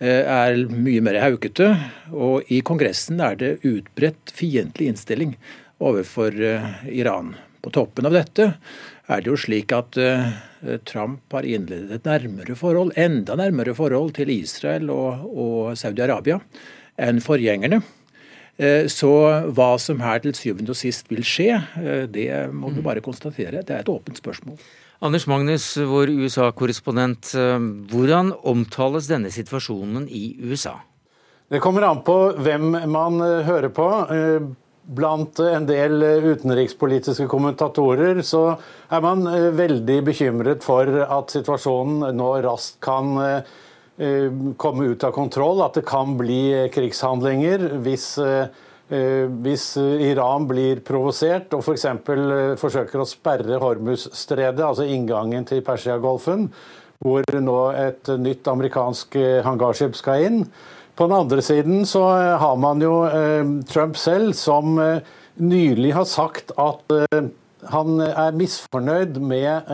[0.00, 1.66] er mye mer haukete.
[2.14, 5.34] Og i Kongressen er det utbredt fiendtlig innstilling
[5.82, 6.32] overfor
[6.88, 7.34] Iran.
[7.60, 8.46] På toppen av dette
[9.10, 9.98] er det jo slik at
[10.88, 16.40] Trump har innledet et nærmere forhold, enda nærmere forhold til Israel og, og Saudi-Arabia
[17.00, 17.80] enn forgjengerne.
[18.60, 19.10] Eh, så
[19.56, 22.86] hva som her til syvende og sist vil skje, eh, det må du mm.
[22.86, 23.62] bare konstatere.
[23.64, 24.58] Det er et åpent spørsmål.
[25.00, 27.32] Anders Magnus, vår USA-korrespondent.
[27.40, 27.56] Eh,
[27.92, 30.76] hvordan omtales denne situasjonen i USA?
[31.50, 33.86] Det kommer an på hvem man hører på.
[34.80, 38.54] Blant en del utenrikspolitiske kommentatorer så
[38.88, 43.52] er man eh, veldig bekymret for at situasjonen nå raskt kan eh,
[44.00, 48.14] eh, komme ut av kontroll, at det kan bli krigshandlinger hvis,
[48.90, 49.66] hvis
[50.08, 51.86] Iran blir provosert og f.eks.
[52.08, 56.48] For forsøker å sperre Hormuz-stredet, altså inngangen til Persiagolfen,
[57.04, 59.14] hvor nå et nytt amerikansk
[59.46, 60.42] hangarskip skal inn.
[61.00, 62.02] På den andre siden så
[62.36, 62.92] har man jo
[63.70, 64.74] Trump selv, som
[65.40, 66.92] nylig har sagt at
[67.72, 69.70] han er misfornøyd med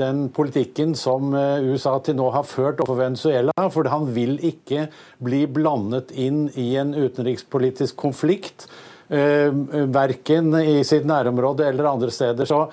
[0.00, 3.52] den politikken som USA til nå har ført overfor Venezuela.
[3.76, 4.86] For han vil ikke
[5.20, 8.70] bli blandet inn i en utenrikspolitisk konflikt.
[9.12, 12.48] Verken i sitt nærområde eller andre steder.
[12.48, 12.64] Så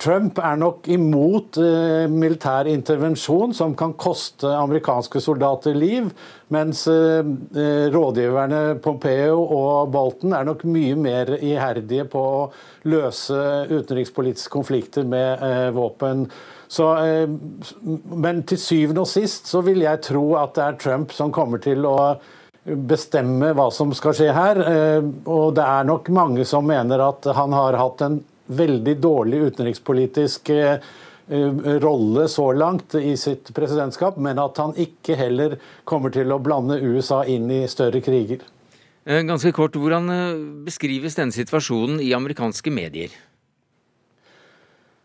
[0.00, 6.08] Trump er nok imot eh, militær intervensjon som kan koste amerikanske soldater liv,
[6.54, 12.42] mens eh, eh, rådgiverne Pompeo og Bolton er nok mye mer iherdige på å
[12.90, 13.38] løse
[13.70, 15.40] utenrikspolitiske konflikter med
[15.76, 16.26] våpen.
[16.68, 16.88] Så,
[17.84, 21.62] men til syvende og sist så vil jeg tro at det er Trump som kommer
[21.62, 21.96] til å
[22.64, 24.60] bestemme hva som skal skje her.
[25.30, 30.50] Og det er nok mange som mener at han har hatt en veldig dårlig utenrikspolitisk
[30.54, 30.78] eh,
[31.84, 35.56] rolle så langt i sitt presidentskap, men at han ikke heller
[35.88, 38.44] kommer til å blande USA inn i større kriger.
[39.04, 43.12] Eh, ganske kort, Hvordan eh, beskrives denne situasjonen i amerikanske medier?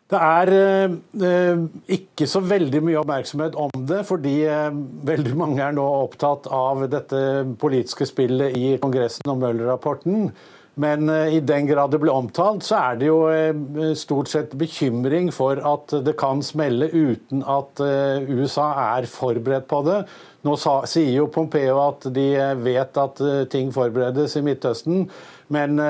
[0.10, 1.66] Det er eh,
[2.00, 4.72] ikke så veldig mye oppmerksomhet om det, fordi eh,
[5.06, 7.20] veldig mange er nå opptatt av dette
[7.62, 10.32] politiske spillet i Kongressen om Møller-rapporten.
[10.80, 14.56] Men eh, i den grad det blir omtalt, så er det jo eh, stort sett
[14.60, 20.00] bekymring for at det kan smelle uten at eh, USA er forberedt på det.
[20.48, 20.56] Nå
[20.88, 22.30] sier jo Pompeo at de
[22.64, 23.18] vet at
[23.52, 25.02] ting forberedes i Midtøsten,
[25.52, 25.82] men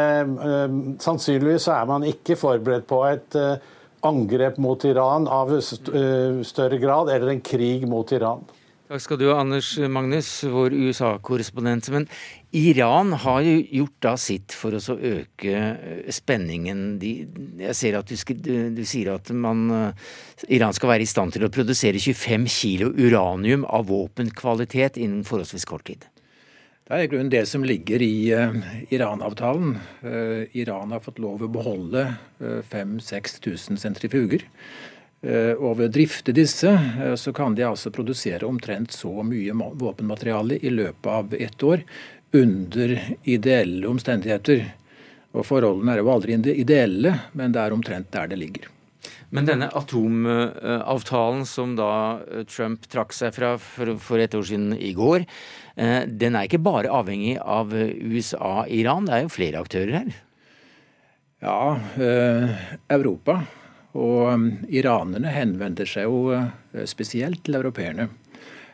[0.98, 3.38] sannsynligvis er man ikke forberedt på et
[4.10, 8.42] angrep mot Iran av større grad, eller en krig mot Iran.
[8.90, 11.92] Takk skal du ha, Anders Magnus, vår USA-korrespondent.
[11.94, 12.08] Men
[12.52, 16.98] Iran har jo gjort da sitt for å øke eh, spenningen.
[17.02, 17.12] De,
[17.62, 20.08] jeg ser at du, du, du sier at man, eh,
[20.58, 25.70] Iran skal være i stand til å produsere 25 kilo uranium av våpenkvalitet innen forholdsvis
[25.70, 26.10] kort tid.
[26.90, 28.56] Det er i grunnen det som ligger i uh,
[28.90, 29.76] Iran-avtalen.
[30.02, 32.08] Uh, Iran har fått lov å beholde
[32.42, 34.50] uh, 5000-6000 sentrifuger.
[35.20, 36.70] Og ved å drifte disse,
[37.20, 41.84] så kan de altså produsere omtrent så mye våpenmateriale i løpet av ett år
[42.36, 44.66] under ideelle omstendigheter.
[45.38, 48.70] Og Forholdene er jo aldri ideelle, men det er omtrent der det ligger.
[49.30, 51.92] Men denne atomavtalen som da
[52.26, 55.26] eh, Trump trakk seg fra for et år siden i går,
[55.78, 60.00] eh, den er ikke bare avhengig av USA og Iran, det er jo flere aktører
[60.00, 60.10] her?
[61.46, 61.62] Ja,
[62.02, 62.58] eh,
[62.98, 63.38] Europa
[64.00, 68.10] og iranerne henvender seg jo spesielt til europeerne.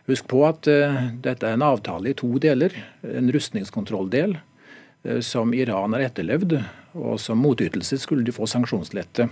[0.06, 2.74] Husk på at uh, dette er en avtale i to deler.
[3.02, 6.60] En rustningskontrolldel uh, som Iran har etterlevd,
[6.94, 9.28] og som motytelse skulle de få sanksjonslette.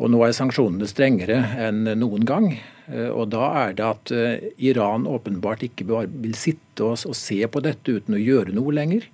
[0.00, 2.54] Og Nå er sanksjonene strengere enn noen gang.
[2.88, 4.14] Uh, og Da er det at
[4.56, 9.04] Iran åpenbart ikke vil sitte og se på dette uten å gjøre noe lenger.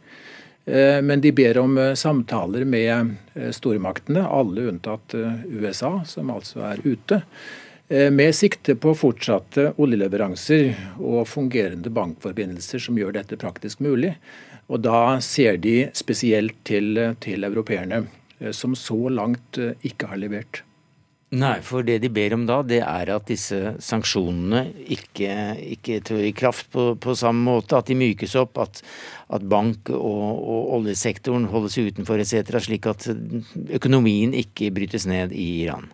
[0.66, 3.12] Men de ber om samtaler med
[3.55, 7.20] stormaktene, alle unntatt USA, som altså er ute.
[7.88, 14.16] Eh, med sikte på fortsatte oljeleveranser og fungerende bankforbindelser som gjør dette praktisk mulig.
[14.66, 18.09] Og Da ser de spesielt til, til europeerne,
[18.40, 20.64] eh, som så langt eh, ikke har levert.
[21.37, 25.31] Nei, for det de ber om da, det er at disse sanksjonene ikke,
[25.75, 27.79] ikke trår i kraft på, på, samme måte.
[27.79, 28.83] At de mykes opp, at,
[29.31, 32.59] at bank- og, og, oljesektoren holdes utenfor etc.
[32.66, 33.07] Slik at
[33.79, 35.90] økonomien ikke brytes ned i Iran.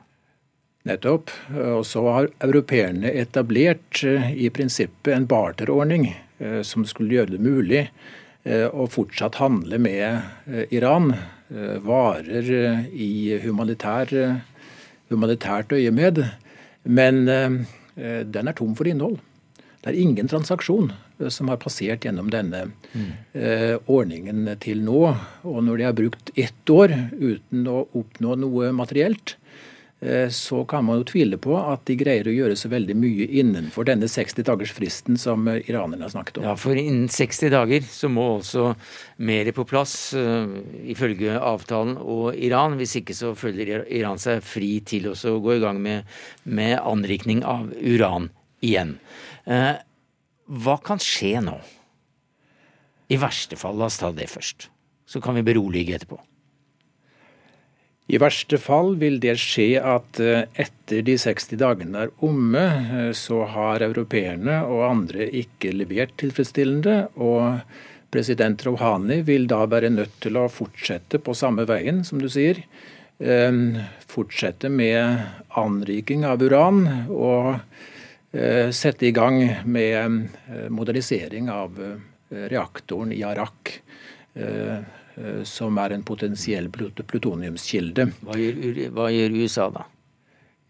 [0.88, 1.30] Nettopp.
[1.76, 7.42] Og så har europeerne etablert eh, i prinsippet en barterordning eh, som skulle gjøre det
[7.44, 11.14] mulig eh, å fortsatt handle med Iran
[11.84, 12.46] varer
[12.96, 14.08] i humanitær,
[15.12, 16.22] humanitært øyemed.
[16.88, 19.18] Men den er tom for innhold.
[19.84, 20.88] Det er ingen transaksjon
[21.28, 22.62] som har passert gjennom denne
[22.94, 23.84] mm.
[23.84, 25.02] ordningen til nå.
[25.44, 29.41] Og når de har brukt ett år uten å oppnå noe materielt, Eh,
[30.34, 33.86] så kan man jo tvile på at de greier å gjøre så veldig mye innenfor
[33.86, 36.46] denne 60-dagersfristen som eh, iranerne har snakket om.
[36.48, 38.72] Ja, for innen 60 dager så må også
[39.22, 40.50] mer på plass, uh,
[40.90, 42.74] ifølge avtalen og Iran.
[42.80, 46.10] Hvis ikke så føler Iran seg fri til å gå i gang med,
[46.50, 48.30] med anrikning av uran
[48.62, 48.96] igjen.
[49.46, 51.56] Hva kan skje nå?
[53.12, 54.68] I verste fall, la oss ta det først.
[55.06, 56.18] Så kan vi berolige etterpå.
[58.12, 63.12] I verste fall vil det skje at eh, etter de 60 dagene er omme, eh,
[63.16, 67.08] så har europeerne og andre ikke levert tilfredsstillende.
[67.16, 67.62] og
[68.12, 72.60] President Rouhani vil da være nødt til å fortsette på samme veien, som du sier.
[73.16, 73.80] Eh,
[74.12, 75.24] fortsette med
[75.56, 77.56] anriking av uran og
[78.32, 80.30] sette i gang med
[80.72, 81.76] modernisering av
[82.32, 83.74] reaktoren i Arak.
[85.44, 88.06] Som er en potensiell plutoniumskilde.
[88.24, 89.86] Hva gjør, hva gjør USA da?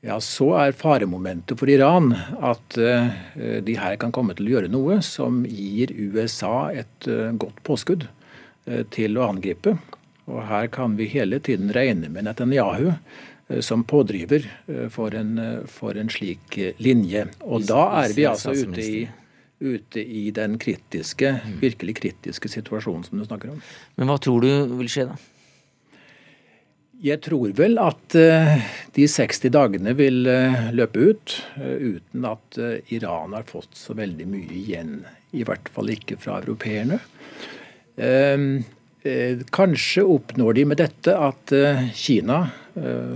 [0.02, 2.10] Ja, Så er faremomentet for Iran
[2.42, 7.06] at de her kan komme til å gjøre noe som gir USA et
[7.38, 8.08] godt påskudd
[8.90, 9.76] til å angripe.
[10.26, 12.90] Og Her kan vi hele tiden regne med Netanyahu
[13.62, 14.50] som pådriver
[14.90, 15.38] for en,
[15.70, 17.28] for en slik linje.
[17.46, 19.02] Og da er vi altså ute i
[19.62, 21.60] ute i den kritiske, mm.
[21.62, 23.62] virkelig kritiske situasjonen som du snakker om.
[23.96, 25.20] Men hva tror du vil skje da?
[27.02, 28.52] Jeg tror vel at uh,
[28.94, 32.60] de 60 dagene vil uh, løpe ut uh, uten at
[32.94, 35.00] Iran har fått så veldig mye igjen.
[35.34, 37.00] I hvert fall ikke fra europeerne.
[37.96, 38.62] Ehm,
[39.52, 41.52] kanskje oppnår de med dette at
[41.96, 42.38] Kina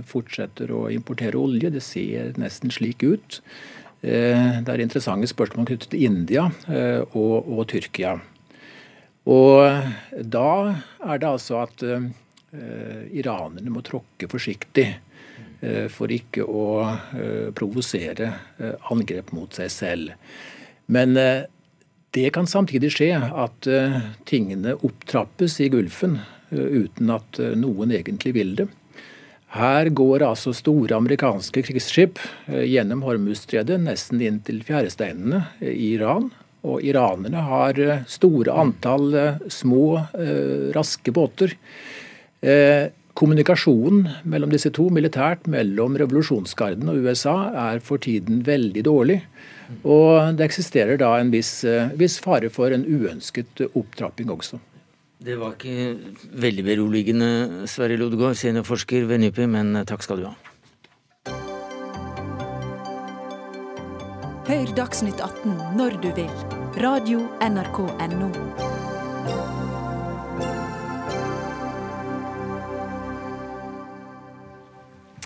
[0.09, 1.69] fortsetter å importere olje.
[1.73, 3.37] Det ser nesten slik ut.
[4.01, 8.13] Eh, det er interessante spørsmål knyttet til India eh, og, og, Tyrkia.
[9.27, 10.49] Og da
[11.03, 12.05] er det altså at uh,
[13.11, 14.85] iranerne må tråkke forsiktig
[15.91, 16.61] for ikke å
[17.57, 18.29] provosere
[18.93, 20.13] angrep mot seg selv.
[20.93, 23.67] Men det kan samtidig skje at
[24.29, 26.19] tingene opptrappes i Gulfen
[26.53, 28.69] uten at noen egentlig vil det.
[29.55, 32.19] Her går altså store amerikanske krigsskip
[32.51, 36.29] eh, gjennom Hormuzstredet, nesten inn til fjæresteinene i Iran.
[36.67, 40.01] Og iranerne har eh, store antall eh, små,
[40.75, 41.55] raske båter.
[43.17, 47.37] Kommunikasjonen mellom disse to militært, mellom revolusjonsgarden og USA,
[47.71, 49.17] er for tiden veldig dårlig.
[49.81, 51.63] Og det eksisterer da en viss,
[51.97, 54.61] viss fare for en uønsket opptrapping også.
[55.17, 55.97] Det var ikke
[56.37, 57.29] veldig beroligende,
[57.69, 60.35] Sverre Lodgaard, seniorforsker ved NUPI, men eh, takk skal du ha.
[64.47, 66.31] Hør Dagsnytt 18 når du vil.
[66.77, 68.66] Radio NRK Radio.nrk.no.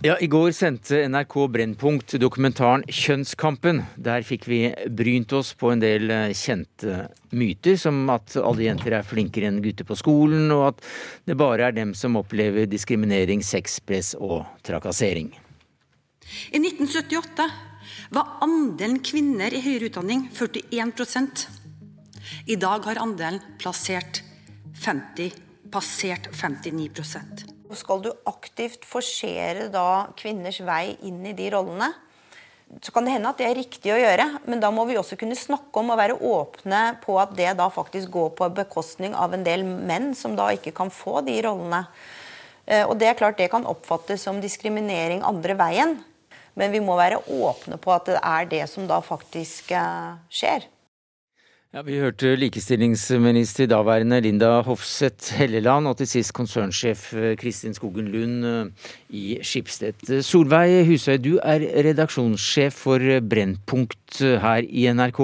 [0.04, 3.84] Ja, I går sendte NRK Brennpunkt dokumentaren 'Kjønnskampen'.
[4.02, 8.96] Der fikk vi brynt oss på en del eh, kjente myter, som at alle jenter
[8.98, 10.82] er flinkere enn gutter på skolen, og at
[11.30, 15.30] det bare er dem som opplever diskriminering, sexpress og trakassering.
[16.50, 17.48] I 1978
[18.18, 21.46] var andelen kvinner i høyere utdanning 41%
[22.50, 24.24] I dag har andelen plassert
[24.82, 25.30] 50,
[25.70, 31.92] passert 59 skal du aktivt forsere da kvinners vei inn i de rollene,
[32.80, 35.18] så kan det hende at det er riktig å gjøre, men da må vi også
[35.20, 39.36] kunne snakke om og være åpne på at det da faktisk går på bekostning av
[39.36, 41.84] en del menn som da ikke kan få de rollene.
[42.66, 45.98] Eh, og det er klart det kan oppfattes som diskriminering andre veien,
[46.56, 50.68] men vi må være åpne på at det er det som da faktisk eh, skjer.
[51.72, 58.10] Ja, Vi hørte likestillingsminister daværende Linda Hofseth Helleland, og til sist konsernsjef eh, Kristin Skogen
[58.12, 60.04] Lund eh, i Skipstedt.
[60.28, 65.22] Solveig Husøy, du er redaksjonssjef for Brennpunkt eh, her i NRK.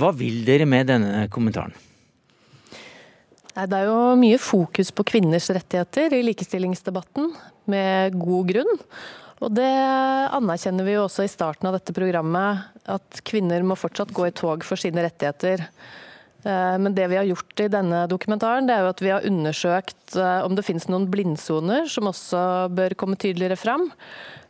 [0.00, 1.76] Hva vil dere med denne kommentaren?
[3.52, 7.28] Det er jo mye fokus på kvinners rettigheter i likestillingsdebatten,
[7.68, 8.78] med god grunn.
[9.42, 9.66] Og det
[10.36, 14.34] anerkjenner vi jo også i starten av dette programmet, at kvinner må fortsatt gå i
[14.38, 15.64] tog for sine rettigheter.
[16.44, 19.26] Eh, men det vi har gjort i denne dokumentaren, det er jo at vi har
[19.26, 23.88] undersøkt eh, om det finnes noen blindsoner som også bør komme tydeligere fram.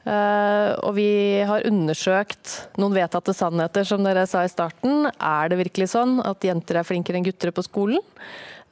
[0.03, 1.11] Eh, og vi
[1.49, 5.09] har undersøkt noen vedtatte sannheter, som dere sa i starten.
[5.17, 8.01] Er det virkelig sånn at jenter er flinkere enn gutter på skolen?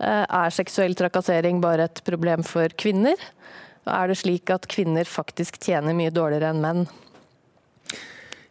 [0.00, 3.20] Er seksuell trakassering bare et problem for kvinner?
[3.94, 6.88] Er det slik at kvinner faktisk tjener mye dårligere enn menn.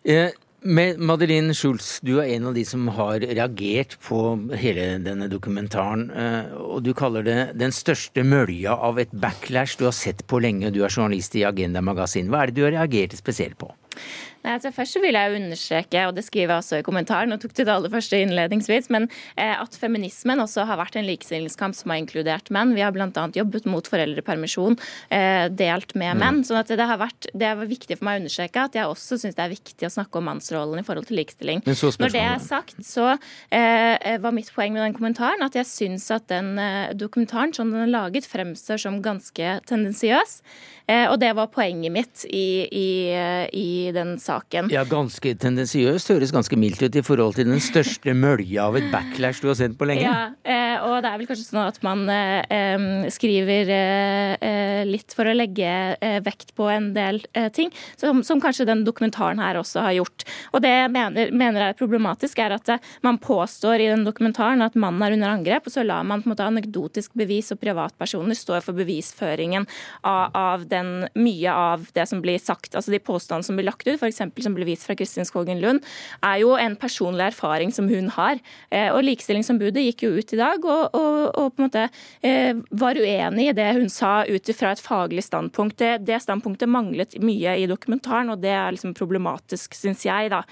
[0.03, 4.19] Eh, Madeline Schulz, du er en av de som har reagert på
[4.59, 6.09] hele denne dokumentaren.
[6.11, 10.41] Eh, og du kaller det den største mølja av et backlash du har sett på
[10.43, 10.73] lenge.
[10.75, 12.27] Du er journalist i Agenda Magasin.
[12.27, 13.71] Hva er det du har reagert spesielt på?
[14.45, 17.41] Nei, altså Først så vil jeg understreke, og det skriver jeg også i kommentaren, og
[17.43, 21.75] tok til det aller første innledningsvis, men eh, at feminismen også har vært en likestillingskamp
[21.75, 22.71] som har inkludert menn.
[22.77, 23.09] Vi har bl.a.
[23.35, 24.77] jobbet mot foreldrepermisjon
[25.11, 26.23] eh, delt med mm.
[26.23, 26.41] menn.
[26.47, 29.19] sånn at det har vært, det er viktig for meg å understreke at jeg også
[29.19, 31.65] syns det er viktig å snakke om mannsrollen i forhold til likestilling.
[31.67, 33.11] Når det er sagt, så
[33.51, 36.55] eh, var mitt poeng med den kommentaren at jeg syns at den
[36.95, 40.39] dokumentaren som den er laget, fremstår som ganske tendensiøs.
[40.89, 42.89] Eh, og det var poenget mitt i, i,
[43.53, 44.71] i den saken.
[44.73, 48.89] Ja, ganske tendensiøst høres ganske mildt ut i forhold til den største mølja av et
[48.93, 50.07] backlash du har sett på lenge.
[50.07, 52.05] Ja, eh, og det er vel kanskje sånn at man
[53.13, 53.69] skriver
[54.87, 55.69] litt for å legge
[56.25, 57.19] vekt på en del
[57.55, 60.25] ting, som, som, kanskje den dokumentaren her også har gjort.
[60.55, 62.71] Og det jeg mener, mener er problematisk, er at
[63.05, 66.29] man påstår i den dokumentaren at mannen er under angrep, og så lar man på
[66.29, 69.67] en måte anekdotisk bevis og privatpersoner stå for bevisføringen
[70.07, 72.73] av, av den, mye av det som blir sagt.
[72.75, 74.21] Altså de påstandene som blir lagt ut, f.eks.
[74.45, 75.83] som ble vist fra Kristin Skogen Lund,
[76.25, 78.39] er jo en personlig erfaring som hun har.
[78.71, 81.85] Eh, og Likestillingsombudet gikk jo ut i dag og, og, og på en måte
[82.25, 85.77] eh, var uenig i det hun sa ut fra et faglig standpunkt.
[85.79, 90.31] Det, det, standpunktet manglet mye i dokumentaren, og det er liksom problematisk, syns jeg.
[90.33, 90.43] da.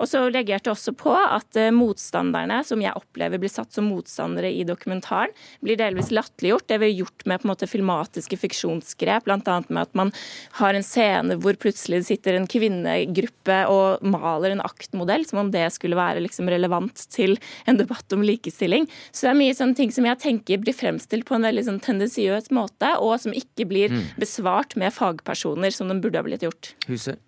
[0.00, 3.88] Og så reagerte jeg også på at eh, motstanderne, som jeg opplever blir satt som
[3.90, 6.68] motstandere i dokumentaren, blir delvis latterliggjort.
[6.70, 9.60] Det blir gjort med på en måte filmatiske fiksjonsgrep, bl.a.
[9.74, 10.12] med at man
[10.60, 15.66] har en scene hvor plutselig sitter en kvinnegruppe og maler en aktmodell, som om det
[15.74, 17.36] skulle være liksom relevant til
[17.70, 18.88] en debatt om likestilling.
[19.10, 21.82] Så det er mye sånne ting som jeg tenker blir fremstilt på en veldig sånn
[21.84, 24.02] tendensiøs måte, og som ikke blir mm.
[24.20, 26.74] besvart med fagpersoner, som den burde ha blitt gjort.
[26.88, 27.20] Huset.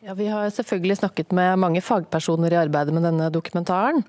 [0.00, 4.04] Ja, Vi har selvfølgelig snakket med mange fagpersoner i arbeidet med denne dokumentaren.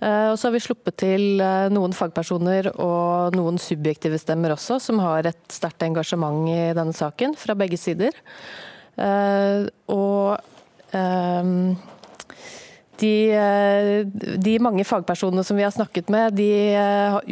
[0.00, 4.76] Eh, og så har vi sluppet til eh, noen fagpersoner og noen subjektive stemmer også,
[4.84, 8.12] som har et sterkt engasjement i denne saken, fra begge sider.
[9.00, 10.36] Eh, og
[13.00, 13.14] de,
[14.44, 16.50] de mange fagpersonene som vi har snakket med, de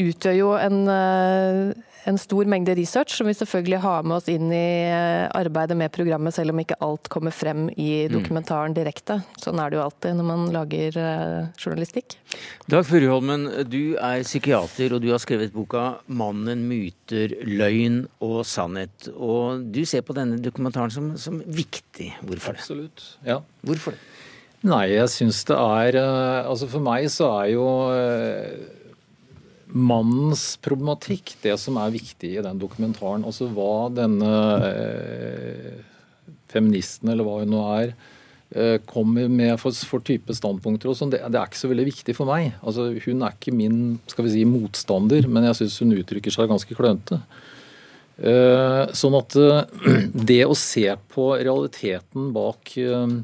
[0.07, 0.79] utgjør jo en
[2.09, 5.93] en stor mengde research som vi selvfølgelig har med oss inn i eh, arbeidet med
[5.95, 8.15] programmet, selv om ikke alt kommer frem i mm.
[8.17, 9.21] dokumentaren direkte.
[9.41, 12.17] Sånn er det jo alltid når man lager uh, journalistikk.
[12.71, 19.11] Dag Furuholmen, du er psykiater og du har skrevet boka 'Mannen, myter, løgn og sannhet'.
[19.15, 22.15] Og du ser på denne dokumentaren som, som viktig.
[22.23, 22.65] Hvorfor det?
[22.65, 23.05] Absolutt.
[23.27, 23.43] Ja.
[23.67, 24.03] Hvorfor det?
[24.67, 27.67] Nei, jeg syns det er eh, Altså for meg så er jo
[29.73, 33.27] mannens problematikk, det som er viktig i den dokumentaren.
[33.29, 34.31] Altså hva denne
[34.69, 35.75] eh,
[36.53, 37.93] feministen, eller hva hun nå er,
[38.55, 40.91] eh, kommer med for, for, type standpunkter.
[40.91, 42.55] og sånn, det, det, er ikke så veldig viktig for meg.
[42.62, 46.51] Altså Hun er ikke min skal vi si, motstander, men jeg syns hun uttrykker seg
[46.51, 47.21] ganske klønete.
[48.19, 53.19] Eh, sånn at eh, det å se på realiteten bak eh,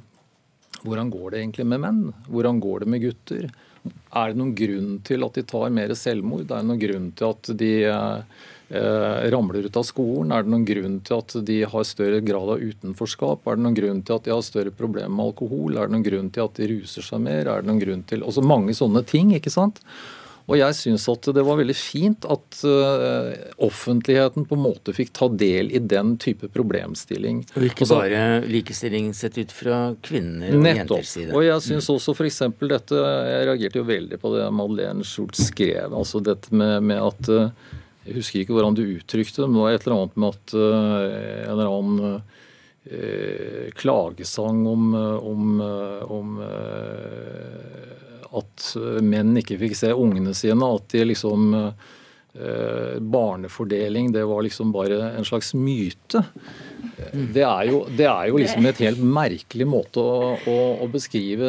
[0.84, 2.02] hvordan går det egentlig med menn?
[2.28, 3.48] Hvordan går det med gutter?
[4.14, 6.46] Er det noen grunn til at de tar mer selvmord?
[6.46, 10.32] Er det noen grunn til at de eh, ramler ut av skolen?
[10.32, 13.44] Er det noen grunn til at de har større grad av utenforskap?
[13.44, 15.76] Er det noen grunn til at de har større problemer med alkohol?
[15.76, 17.50] Er det noen grunn til at de ruser seg mer?
[17.50, 19.82] Er det noen grunn til Også mange sånne ting, ikke sant?
[20.44, 23.30] Og jeg syns at det var veldig fint at uh,
[23.64, 27.40] offentligheten på en måte fikk ta del i den type problemstilling.
[27.56, 31.00] Og ikke også, bare likestilling sett ut fra kvinner og nettopp.
[31.00, 31.30] jenters side.
[31.32, 31.94] Og jeg syns mm.
[31.96, 32.42] også f.eks.
[32.74, 35.96] dette Jeg reagerte jo veldig på det Madeleine Schultz skrev.
[35.96, 37.74] Altså dette med, med at uh,
[38.04, 40.56] Jeg husker ikke hvordan du uttrykte det, men det var et eller annet med at
[40.60, 41.02] uh,
[41.48, 42.22] en eller annen
[43.80, 45.60] klagesang om, om,
[46.12, 46.34] om
[48.40, 50.70] at eh, menn ikke fikk se ungene sine.
[50.76, 56.24] At de liksom eh, Barnefordeling, det var liksom bare en slags myte.
[57.34, 61.48] Det er, jo, det er jo liksom et helt merkelig måte å, å, å beskrive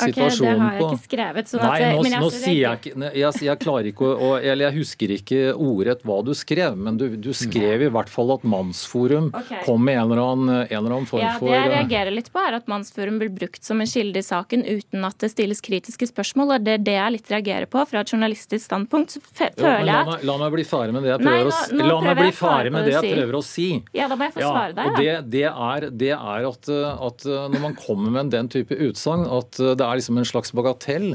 [0.00, 0.20] situasjonen på.
[0.20, 1.50] Okay, det har jeg ikke skrevet.
[1.50, 4.76] Sånn Nei, nå, at, nå sier jeg ikke jeg, jeg, klarer ikke å Eller jeg
[4.80, 9.30] husker ikke ordrett hva du skrev, men du, du skrev i hvert fall at Mannsforum
[9.34, 9.62] okay.
[9.66, 12.42] kom med en eller, annen, en eller annen form ja, Det jeg reagerer litt på,
[12.42, 16.10] er at Mannsforum blir brukt som en kilde i saken uten at det stilles kritiske
[16.10, 16.56] spørsmål.
[16.56, 17.84] og Det er det jeg litt reagerer på.
[17.90, 21.22] Fra et journalistisk standpunkt så føler jeg at La meg bli ferdig med det jeg
[21.22, 23.68] prøver, Nei, nå, nå å, la meg bli ferdig med det jeg prøver å si.
[23.96, 24.88] Ja, da må jeg få svare deg.
[24.88, 29.26] Og det, det, er, det er at, at, når man kommer med den type utsagn,
[29.26, 31.14] at det er liksom en slags bagatell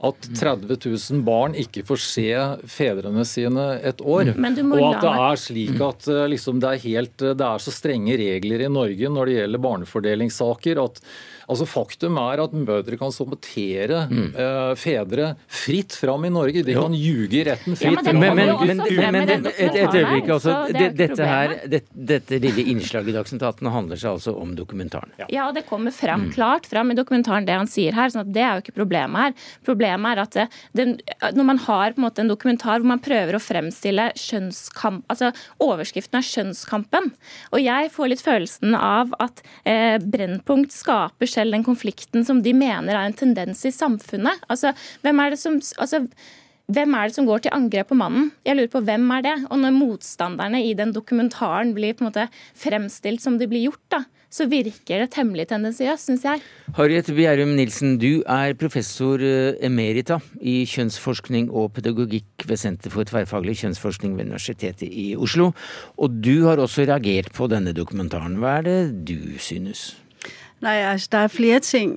[0.00, 2.28] at 30 000 barn ikke får se
[2.72, 4.32] fedrene sine et år.
[4.32, 8.64] Og at det er slik at liksom, det, er helt, det er så strenge regler
[8.64, 11.04] i Norge når det gjelder barnefordelingssaker at
[11.50, 14.26] Altså Faktum er at mødre kan sabotere mm.
[14.36, 16.62] uh, fedre fritt fram i Norge.
[16.66, 17.98] De kan ljuge i retten fritt.
[18.06, 18.82] Ja, men, men, men,
[19.16, 20.30] men et, et, øyeblikk.
[20.36, 24.54] altså, det, dette, her, det, dette lille innslaget i Dagsnytt 18 handler seg altså om
[24.58, 25.10] dokumentaren.
[25.18, 26.32] Ja, ja og det kommer frem, mm.
[26.36, 28.12] klart frem i dokumentaren det han sier her.
[28.14, 29.50] sånn at Det er jo ikke problemet her.
[29.66, 30.96] Problemet er at det, den,
[31.36, 35.30] når man har en en dokumentar hvor man prøver å fremstille kjønnskamp altså
[35.60, 37.10] Overskriften er 'Kjønnskampen'.
[37.52, 42.52] Og jeg får litt følelsen av at eh, Brennpunkt skaper selv den konflikten som de
[42.56, 44.44] mener er en tendens i samfunnet.
[44.48, 44.72] Altså,
[45.02, 46.04] hvem er det som altså,
[46.70, 48.30] hvem er det som går til angrep på mannen?
[48.46, 49.36] Jeg lurer på hvem er det?
[49.50, 53.82] Og når motstanderne i den dokumentaren blir på en måte fremstilt som de blir gjort,
[53.90, 56.42] da, så virker det temmelig tendensiøst, syns jeg.
[56.76, 63.08] Harriet Bjerrum Nilsen, du er professor eh, emerita i kjønnsforskning og pedagogikk ved Senter for
[63.10, 65.50] tverrfaglig kjønnsforskning ved Universitetet i Oslo.
[65.98, 68.38] Og du har også reagert på denne dokumentaren.
[68.38, 69.96] Hva er det du synes?
[70.62, 71.96] Nei, altså det er flere ting.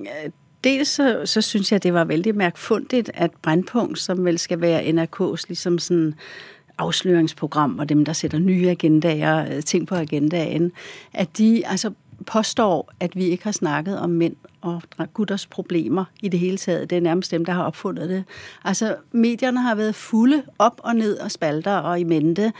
[0.64, 4.82] Dels så, så syns jeg det var veldig merkfundig at Brennpunkt, som vel skal være
[4.90, 6.14] NRKs liksom sånn
[6.78, 10.72] afsløringsprogram, og dem der setter nye agendaer, ting på agendaen,
[11.12, 11.92] at de altså
[12.26, 14.82] påstår at vi ikke har snakket om mænd og
[15.14, 16.90] gutters problemer i det hele taget.
[16.90, 18.24] Det er nærmest dem, der har oppfunnet det.
[18.64, 22.52] Altså, medierne har været fulde opp og ned og spalter og i mente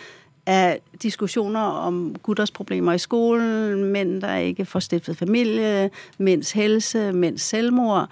[0.46, 7.12] av diskussioner om gutters problemer i skolen, mænd, der ikke får stiftet familie, mænds helse,
[7.12, 8.08] mænds selvmord.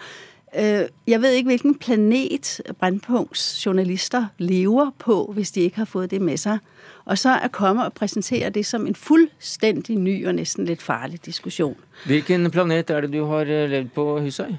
[0.59, 6.11] Øh, jeg vet ikke hvilken planet Brennpunkts journalister lever på hvis de ikke har fått
[6.11, 6.61] det med seg.
[7.09, 11.23] Og så å komme og presentere det som en fullstendig ny og nesten litt farlig
[11.25, 11.77] diskusjon.
[12.05, 14.53] Hvilken planet er det du har eh, levd på, Husøy?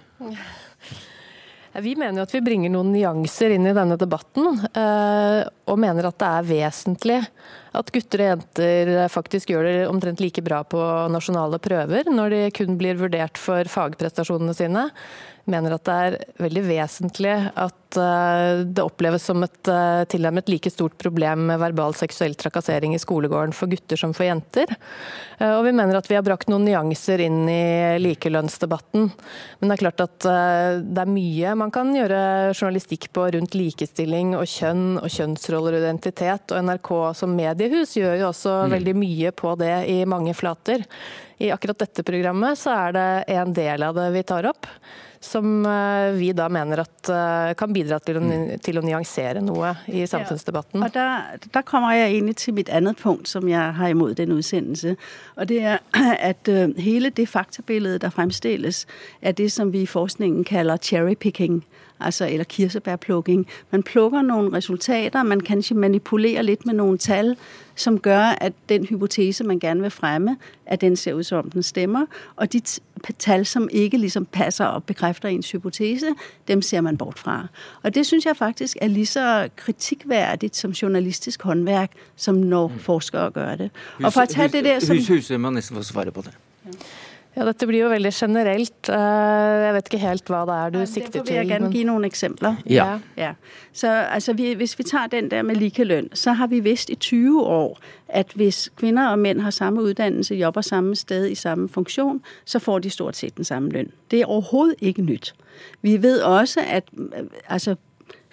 [1.74, 5.40] Vi mener jo at vi bringer noen nyanser inn i denne debatten, eh,
[5.70, 7.22] og mener at det er vesentlig
[7.74, 10.80] at gutter og jenter faktisk gjør det omtrent like bra på
[11.10, 14.86] nasjonale prøver, når de kun blir vurdert for fagprestasjonene sine
[15.50, 20.72] mener at det er veldig vesentlig at eh, det oppleves som et eh, tilnærmet like
[20.72, 24.72] stort problem med verbal seksuell trakassering i skolegården for gutter som for jenter.
[25.40, 29.10] Eh, og vi mener at vi har brakt noen nyanser inn i likelønnsdebatten.
[29.60, 30.30] Men det er klart at
[30.84, 35.84] det er mye man kan gjøre journalistikk på rundt likestilling og kjønn og kjønnsroller og
[35.84, 36.56] identitet.
[36.56, 38.76] Og NRK som mediehus gjør jo også mm.
[38.78, 40.88] veldig mye på det i mange flater.
[41.44, 44.70] I akkurat dette programmet så er det en del av det vi tar opp
[45.24, 48.62] som eh, vi da mener at eh, kan bidra til å, mm.
[48.64, 50.82] til å nyansere noe i samfunnsdebatten.
[50.82, 54.18] Ja, og der, der, kommer jeg inn til mitt annet punkt som jeg har imot
[54.20, 54.96] den utsendelse.
[55.38, 55.80] Og det er
[56.32, 58.86] at uh, hele det faktabildet der fremstilles,
[59.22, 61.64] er det som vi i forskningen kaller cherrypicking
[62.06, 63.48] altså, eller kirsebærplukking.
[63.72, 67.36] Man plukker noen resultater, man kanskje manipulerer litt med noen tall
[67.76, 71.64] som gjør at den hypotese man gerne vil fremme, at den ser ut som den
[71.64, 72.06] stemmer.
[72.36, 72.62] Og de
[73.20, 76.14] tall som ikke liksom passer og bekrefter ens hypotese,
[76.48, 77.48] dem ser man bort fra.
[77.84, 82.80] Og det syns jeg faktisk er lige så kritikkverdig som journalistisk håndverk som når mm.
[82.80, 83.72] forskere gjør det.
[84.04, 84.98] Og for å ta det der som...
[84.98, 86.34] Huset må nesten få svare på det.
[86.66, 86.72] Ja,
[87.36, 88.90] Dette blir jo veldig generelt.
[88.90, 91.14] Eh, jeg vet ikke helt hva det er du sikter til.
[91.14, 92.56] Derfor vil jeg gjerne gi noen eksempler.
[92.70, 93.00] Ja.
[93.18, 93.34] ja.
[93.74, 96.96] Så altså, vi, Hvis vi tar den der med likelønn, så har vi visst i
[96.96, 97.80] 20 år
[98.10, 102.60] at hvis kvinner og menn har samme utdannelse, jobber samme sted i samme funksjon, så
[102.60, 103.92] får de stort sett den samme lønn.
[104.12, 105.34] Det er overhodet ikke nytt.
[105.82, 106.84] Vi vet også at
[107.50, 107.76] altså,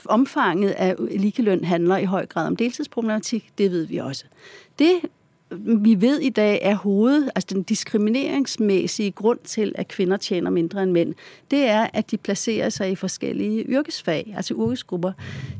[0.04, 3.48] omfanget av likelønn handler i høy grad om deltidsproblematikk.
[3.58, 4.26] Det vet vi også.
[4.78, 5.00] Det
[5.58, 10.82] vi ved i dag er hovedet, altså den diskrimineringsmæssige grunn til at kvinner tjener mindre
[10.82, 11.14] end menn,
[11.50, 15.12] det er at de placerer seg i forskellige yrkesfag, altså yrkesgrupper.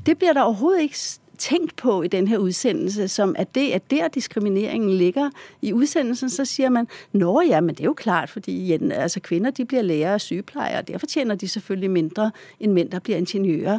[0.07, 0.99] Det blir der overhovedet ikke
[1.38, 5.30] tænkt på i denne udsendelse, som at det er der diskrimineringen ligger.
[5.62, 9.51] I udsendelsen så sier man nå ja, men det er jo klart, fordi altså, kvinner
[9.51, 12.30] de blir lærere og sykepleiere, og derfor tjener de selvfølgelig mindre
[12.61, 13.78] end menn der blir ingeniører.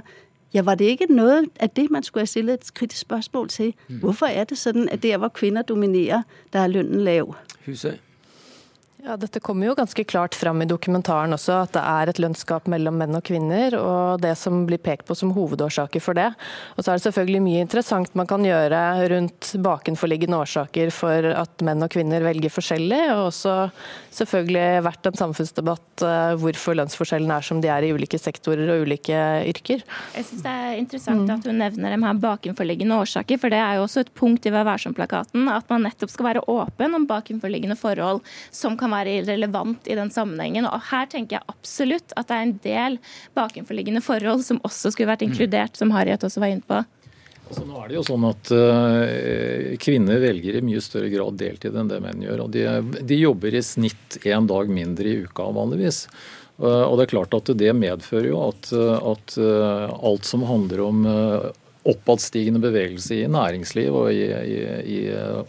[0.54, 3.74] Ja, var det ikke noe av det man skulle ha stillet et kritisk spørsmål til?
[3.88, 4.00] Mm.
[4.04, 6.24] Hvorfor er det sånn at der hvor kvinder dominerer,
[6.54, 7.36] der er lønnen lav?
[7.66, 8.00] Huset.
[9.02, 12.68] Ja, Dette kommer jo ganske klart fram i dokumentaren også, at det er et lønnsgap
[12.70, 16.28] mellom menn og kvinner, og det som blir pekt på som hovedårsaker for det.
[16.76, 21.66] Og så er det selvfølgelig mye interessant man kan gjøre rundt bakenforliggende årsaker for at
[21.66, 23.56] menn og kvinner velger forskjellig, og også
[24.20, 28.86] selvfølgelig vært en samfunnsdebatt uh, hvorfor lønnsforskjellene er som de er i ulike sektorer og
[28.86, 29.82] ulike yrker.
[30.14, 31.34] Jeg syns det er interessant mm.
[31.40, 34.54] at hun nevner de her bakenforliggende årsaker, for det er jo også et punkt i
[34.54, 38.22] Vær varsom-plakaten at man nettopp skal være åpen om bakenforliggende forhold
[38.54, 40.68] som kan være relevant i den sammenhengen.
[40.70, 42.98] Og her tenker jeg absolutt at det er en del
[43.38, 46.82] bakenforliggende forhold som også skulle vært inkludert, som Harriet også var inne på.
[47.52, 51.76] Altså, nå er det jo sånn at uh, Kvinner velger i mye større grad deltid
[51.76, 52.46] enn det menn gjør.
[52.46, 52.64] og De,
[53.04, 56.06] de jobber i snitt én dag mindre i uka vanligvis.
[56.62, 60.86] Uh, og Det er klart at det medfører jo at, at uh, alt som handler
[60.86, 61.04] om
[61.88, 65.00] oppadstigende bevegelse i næringsliv og i, i, i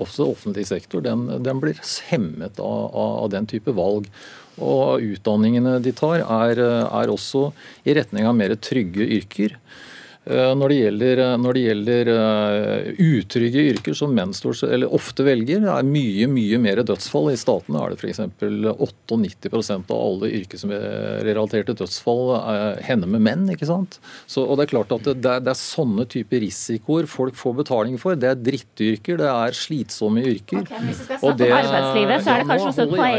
[0.01, 4.09] også offentlig sektor, den, den blir hemmet av, av, den type valg.
[4.63, 7.51] Og utdanningene de tar, er, er også
[7.89, 9.57] i retning av mer trygge yrker.
[10.23, 15.65] Eh, når det gjelder, eh, når det gjelder uh, utrygge yrker som menn ofte velger,
[15.67, 17.33] er mye mye mer dødsfall.
[17.33, 18.21] I statene er det f.eks.
[19.11, 22.31] 98% av alle yrkesrelaterte dødsfall
[22.87, 23.49] hender med menn.
[23.51, 23.99] ikke sant?
[24.31, 27.35] Så, og Det er klart at det, det, er, det er sånne typer risikoer folk
[27.39, 28.15] får betaling for.
[28.15, 30.63] Det er drittyrker, det er slitsomme yrker.
[30.63, 33.11] Okay, hvis vi skal snakke om arbeidslivet, så er det kanskje også et poeng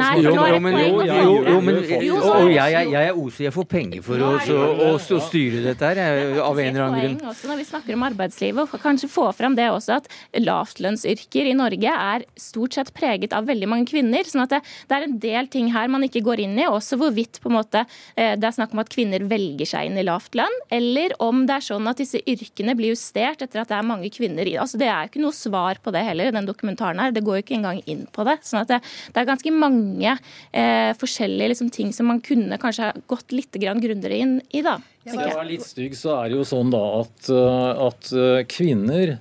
[0.00, 0.10] Nei.
[0.24, 5.22] Jo, jo, men, og jeg, jeg, er OSI, jeg får penger for å, å, å
[5.30, 7.30] styre dette her av en eller annen grunn.
[7.30, 11.56] Også når vi snakker om arbeidslivet, og kanskje få fram det også at lavtlønnsyrker i
[11.58, 14.26] Norge er stort sett preget av veldig mange kvinner.
[14.26, 16.98] sånn at det, det, er en del ting her man ikke går inn i, også
[17.00, 17.84] hvorvidt på en måte
[18.16, 21.44] eh, det er snakk om at kvinner velger seg inn i lavt lønn, eller om
[21.48, 24.56] det er sånn at disse yrkene blir justert etter at det er mange kvinner i
[24.60, 27.14] altså Det er ikke noe svar på det heller, den dokumentaren her.
[27.14, 28.38] Det går jo ikke engang inn på det.
[28.46, 28.80] sånn at det,
[29.14, 34.22] det er ganske mange eh, forskjellige liksom, ting som man kunne kanskje gått litt grundigere
[34.24, 34.62] inn i.
[34.66, 34.78] da.
[35.00, 38.40] Skal jeg var litt stygg, så er det jo sånn da at, eh, at eh,
[38.50, 39.16] kvinner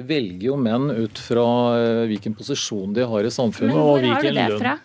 [0.00, 1.46] velger jo menn ut fra
[1.78, 3.74] eh, hvilken posisjon de har i samfunnet.
[3.74, 4.78] Men hvor og har du det fra?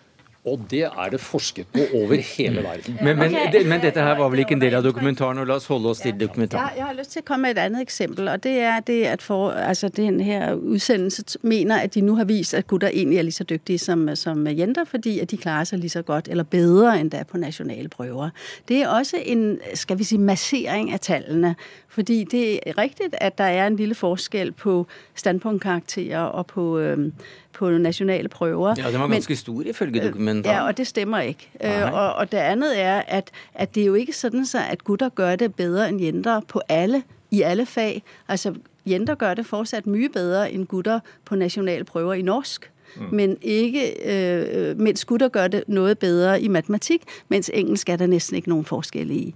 [0.46, 2.98] Og det er det forsket på over hele verden.
[3.02, 3.52] Men, men, okay.
[3.52, 5.89] det, men, dette her var vel ikke en del av dokumentaren, og la oss holde
[5.89, 6.70] oss til dokumentaren.
[6.76, 9.00] Ja, jeg har lyst til å komme med et annet eksempel, og det er det
[9.10, 13.18] at for, altså, den her udsendelse mener at de nå har vist at gutter egentlig
[13.18, 16.30] er like så dyktige som, som jenter, fordi at de klarer seg like så godt
[16.30, 18.30] eller bedre enn det er på nasjonale prøver.
[18.68, 21.56] Det er også en skal vi si, massering av tallene.
[21.96, 27.12] Fordi det er riktig at der er en lille forskjell på standpunktkarakterer og på øh,
[27.56, 28.76] på nasjonale prøver.
[28.78, 30.56] Ja, Den var ganske Men, stor ifølge dokumentaren.
[30.56, 31.49] Ja, og det stemmer ikke.
[31.64, 35.10] Uh, og, og, det andet er at, at det er jo ikke sånn at gutter
[35.18, 38.03] gjør det bedre enn jenter på alle, i alle fag.
[38.28, 38.53] Altså,
[38.86, 42.70] Jenter gjør det fortsatt mye bedre enn gutter på nasjonale prøver i norsk.
[42.95, 43.08] Mm.
[43.12, 48.10] Men ikke, øh, mens gutter gjør det noe bedre i matematikk, mens engelsk er det
[48.10, 49.34] nesten ikke noen forskjell i.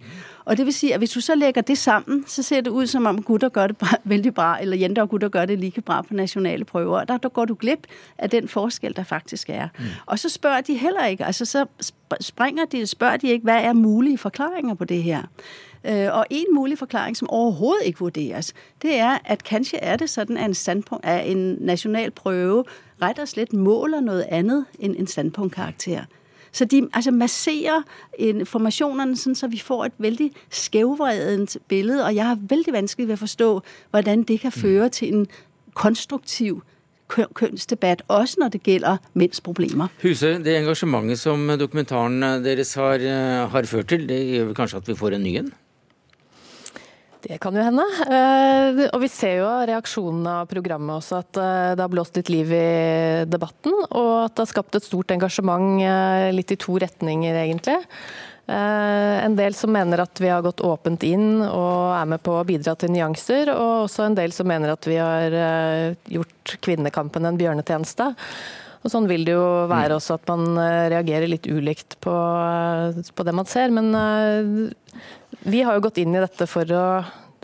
[0.49, 2.89] Og det vil si, at Hvis du så legger det sammen, så ser det ut
[2.89, 5.81] som om gutter gør det bra, veldig bra, eller jenter og gutter gør det like
[5.81, 7.03] bra på nasjonale prøver.
[7.03, 7.87] Der, der går du glipp
[8.17, 9.67] av den forskjell der faktisk er.
[9.79, 9.85] Mm.
[10.05, 11.65] Og så spør de heller ikke, altså så
[12.21, 15.21] springer de, spør de ikke hva er mulige forklaringer på det her.
[15.89, 20.09] Uh, og en mulig forklaring som overhodet ikke vurderes, det er at kanskje er det
[20.09, 22.63] sånn at en, en nasjonal prøve
[23.01, 26.03] rett og slett måler noe annet enn en standpunktkarakter.
[26.51, 27.83] Så de altså, masserer
[28.17, 32.01] informasjonene sånn så vi får et veldig skævvredent bilde.
[32.05, 33.51] Og jeg har veldig vanskelig ved å forstå
[33.93, 35.29] hvordan det kan føre til en
[35.77, 36.61] konstruktiv
[37.09, 39.89] kjønnsdebatt, også når det gjelder menns problemer.
[40.03, 43.01] Huse, det engasjementet som dokumentaren deres har,
[43.49, 45.49] har ført til, det gjør kanskje at vi får en ny en?
[47.19, 47.83] Det kan jo hende.
[48.07, 52.15] Eh, og vi ser jo av reaksjonene av programmet også at eh, det har blåst
[52.15, 53.75] litt liv i debatten.
[53.89, 57.79] Og at det har skapt et stort engasjement eh, litt i to retninger, egentlig.
[58.49, 62.45] En del som mener at vi har gått åpent inn og er med på å
[62.47, 63.51] bidra til nyanser.
[63.53, 65.35] Og også en del som mener at vi har
[66.09, 68.07] gjort kvinnekampen en bjørnetjeneste.
[68.79, 70.55] Og Sånn vil det jo være også, at man
[70.93, 72.13] reagerer litt ulikt på,
[73.11, 73.73] på det man ser.
[73.75, 73.91] Men
[75.43, 76.85] vi har jo gått inn i dette for å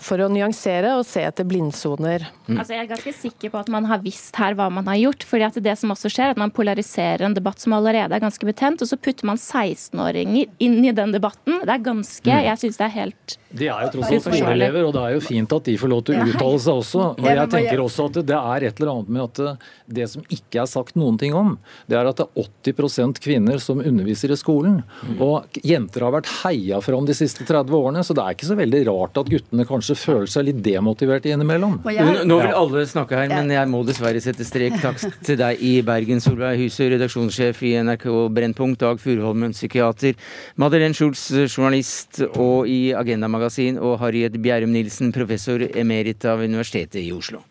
[0.01, 2.25] for å nyansere og se etter blindsoner.
[2.45, 2.59] Mm.
[2.59, 5.25] Altså, jeg er ganske sikker på at man har visst her hva man har gjort.
[5.25, 8.45] fordi at det som også skjer, at man polariserer en debatt som allerede er ganske
[8.45, 11.61] betent, og så putter man 16-åringer inn i den debatten.
[11.65, 12.43] Det er ganske mm.
[12.45, 15.23] Jeg syns det er helt De er jo tross alt skoleelever, og det er jo
[15.25, 17.07] fint at de får lov til å uttale seg også.
[17.15, 19.65] Og jeg tenker også at det er et eller annet med at eh,
[19.99, 21.55] det som ikke er sagt noen ting om,
[21.89, 24.81] det er at det er 80% kvinner som underviser i skolen.
[25.05, 25.17] Mm.
[25.23, 28.59] Og jenter har vært heia fram de siste 30 årene, så det er ikke så
[28.59, 31.79] veldig rart at guttene kanskje føler seg litt demotivert innimellom.
[32.25, 34.77] Nå vil alle snakke her, men jeg må dessverre sette strek.
[34.83, 38.05] Takk til deg i Bergen, Solveig Hyse, redaksjonssjef i NRK
[38.35, 40.15] Brennpunkt, Dag Furuholmen, psykiater,
[40.61, 47.01] Madeleine Schultz, journalist og i Agenda Magasin, og Harriet Bjerrum Nilsen, professor emerit av Universitetet
[47.03, 47.43] i Oslo.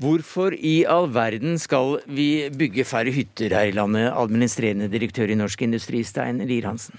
[0.00, 5.36] Hvorfor i all verden skal vi bygge færre hytter her i landet, administrerende direktør i
[5.36, 6.96] Norsk Industri, Stein Lier-Hansen?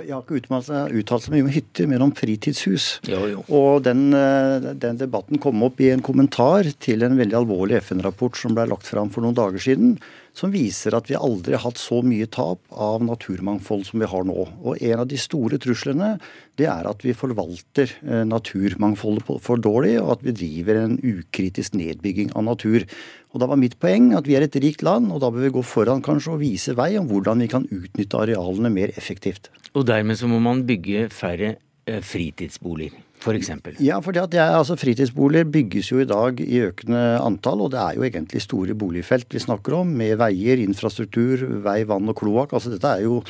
[0.00, 2.86] Jeg har ikke uttalt så mye om hytter, men om fritidshus.
[3.08, 3.42] Jo, jo.
[3.52, 8.38] Og den, eh, den, debatten kom opp i en kommentar til en veldig alvorlig FN-rapport
[8.40, 9.98] som ble lagt fram for noen dager siden,
[10.36, 14.24] som viser at vi aldri har hatt så mye tap av naturmangfold som vi har
[14.24, 14.46] nå.
[14.64, 16.14] Og en av de store truslene
[16.60, 21.76] det er at vi forvalter eh, naturmangfoldet for dårlig, og at vi driver en ukritisk
[21.78, 22.86] nedbygging av natur.
[23.32, 25.54] Og Da var mitt poeng at vi er et rikt land, og da bør vi
[25.56, 29.52] gå foran kanskje og vise vei om hvordan vi kan utnytte arealene mer effektivt.
[29.76, 31.56] Og dermed så må man bygge færre
[31.86, 33.11] eh, fritidsboliger?
[33.22, 33.76] For eksempel?
[33.82, 37.80] Ja, fordi at jeg, altså Fritidsboliger bygges jo i dag i økende antall, og det
[37.80, 42.56] er jo egentlig store boligfelt vi snakker om, med veier, infrastruktur, vei, vann og kloakk.
[42.56, 43.20] Altså dette er jo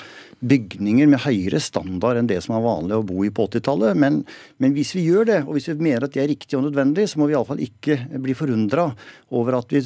[0.42, 3.98] bygninger med høyere standard enn det som er vanlig å bo i på 80-tallet.
[3.98, 4.22] Men,
[4.62, 7.06] men, hvis vi gjør det, og hvis vi mener at det er riktig og nødvendig,
[7.10, 8.90] så må vi iallfall ikke bli forundra
[9.36, 9.84] over at vi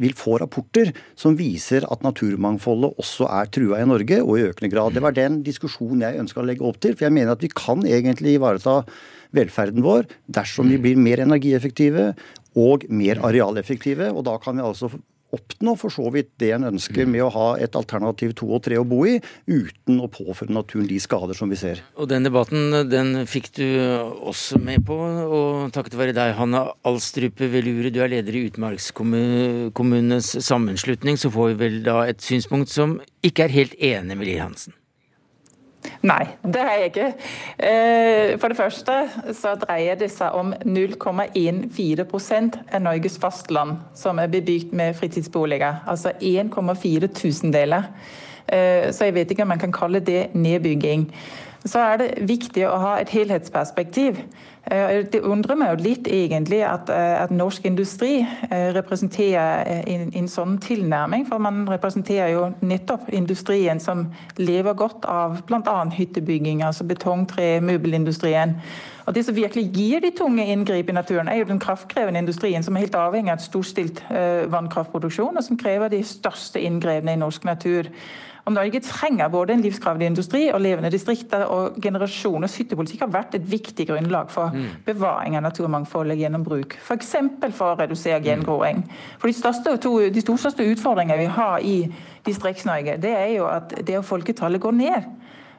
[0.00, 4.70] vil få rapporter som viser at naturmangfoldet også er trua i Norge, og i økende
[4.72, 4.94] grad.
[4.96, 6.96] Det var den diskusjonen jeg ønska å legge opp til.
[6.96, 8.80] For jeg mener at vi kan egentlig ivareta
[9.34, 12.12] velferden vår dersom vi blir mer energieffektive
[12.58, 14.10] og mer arealeffektive.
[14.14, 14.90] Og da kan vi altså
[15.34, 18.78] oppnå for så vidt det en ønsker med å ha et alternativ to og tre
[18.80, 19.18] å bo i,
[19.50, 21.82] uten å påføre naturen de skader som vi ser.
[21.98, 23.66] Og Den debatten den fikk du
[24.24, 30.36] også med på, og takket være deg, Hanna Alstrupe Velure, du er leder i Utmarkskommunenes
[30.44, 34.46] sammenslutning, så får vi vel da et synspunkt som ikke er helt enig med Lier
[34.46, 34.76] Hansen?
[36.04, 37.06] Nei, det har jeg ikke.
[37.58, 38.92] Eh, for det første
[39.36, 45.74] så dreier det seg om 0,14% av Norges fastland som er bebygd med fritidsboliger.
[45.88, 47.82] Altså 1,4 tusendeler.
[48.48, 51.12] Eh, så jeg vet ikke om man kan kalle det nedbygging.
[51.64, 54.18] Så er det viktig å ha et helhetsperspektiv.
[54.70, 60.10] Eh, det undrer meg jo litt egentlig at, eh, at norsk industri eh, representerer en,
[60.12, 61.26] en, sånn tilnærming.
[61.28, 64.06] For man representerer jo nettopp industrien som
[64.40, 65.76] lever godt av bl.a.
[65.92, 68.56] hyttebygging, altså betong, tre, møbelindustrien.
[69.04, 72.64] Og Det som virkelig gir de tunge inngrep i naturen, er jo den kraftkrevende industrien,
[72.64, 74.00] som er helt avhengig av et storstilt
[74.48, 77.90] vannkraftproduksjon, og som krever de største inngrepene i norsk natur.
[78.44, 81.44] Og Norge trenger både en livskraftig industri og levende distrikter.
[81.48, 84.84] og Generasjoners hyttepolitikk har vært et viktig grunnlag for mm.
[84.84, 86.76] bevaring av naturmangfoldet gjennom bruk.
[86.82, 87.14] F.eks.
[87.40, 88.84] For, for å redusere gjengroing.
[89.18, 91.76] For de, største, to, de største utfordringene vi har i
[92.24, 95.08] Distrikts-Norge, det er jo at det å folketallet går ned.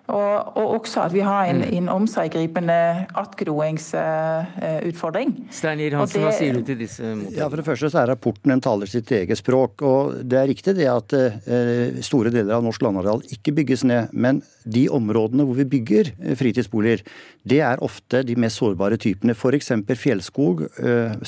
[0.06, 1.72] Og, og, også at vi har en, mm.
[1.80, 5.30] en omseggripende attgroingsutfordring.
[5.34, 7.38] Uh, Stein Hansen, hva sier du til disse mottakene?
[7.40, 9.82] Ja, For det første så er rapporten en taler sitt eget språk.
[9.82, 11.26] og Det er riktig det at uh,
[12.06, 14.04] store deler av norsk landareal ikke bygges ned.
[14.14, 17.02] Men de områdene hvor vi bygger uh, fritidsboliger,
[17.46, 19.34] det er ofte de mest sårbare typene.
[19.34, 19.72] F.eks.
[20.02, 20.66] fjellskog,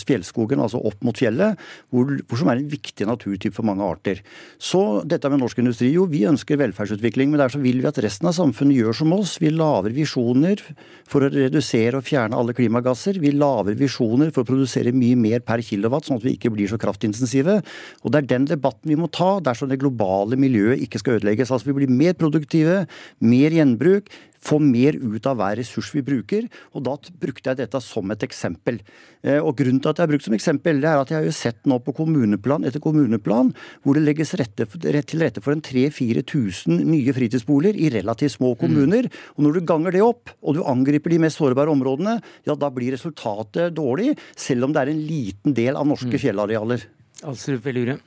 [0.02, 1.54] fjellskogen, altså opp mot fjellet,
[1.94, 4.18] hvor, hvor, som er en viktig naturtype for mange arter.
[4.58, 8.26] Så dette med norsk industri, jo vi ønsker velferdsutvikling, men derfor vil vi at resten
[8.30, 9.40] av samfunnet samfunn gjør som oss.
[9.40, 10.60] Vi lager visjoner
[11.08, 13.20] for å redusere og fjerne alle klimagasser.
[13.20, 16.68] Vi lager visjoner for å produsere mye mer per kilowatt, sånn at vi ikke blir
[16.68, 17.62] så kraftintensive.
[18.04, 21.52] Og Det er den debatten vi må ta dersom det globale miljøet ikke skal ødelegges.
[21.52, 22.88] Altså Vi blir mer produktive,
[23.20, 24.10] mer gjenbruk,
[24.44, 26.48] få mer ut av hver ressurs vi bruker.
[26.76, 28.80] Og da brukte jeg dette som et eksempel.
[29.24, 31.28] Eh, og grunnen til at jeg har brukt som eksempel, det er at jeg har
[31.28, 35.64] jo sett nå på kommuneplan etter kommuneplan hvor det legges rette, til rette for en
[35.66, 38.60] 3000-4000 nye fritidsboliger i relativt små mm.
[38.62, 39.08] kommuner.
[39.10, 39.32] Mm.
[39.36, 42.70] Og når du ganger det opp, og du angriper de mest sårbare områdene, ja da
[42.74, 46.22] blir resultatet dårlig, selv om det er en liten del av norske mm.
[46.24, 46.86] fjellarealer.
[47.28, 47.98] Alsrup Velure.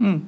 [0.00, 0.20] Mm.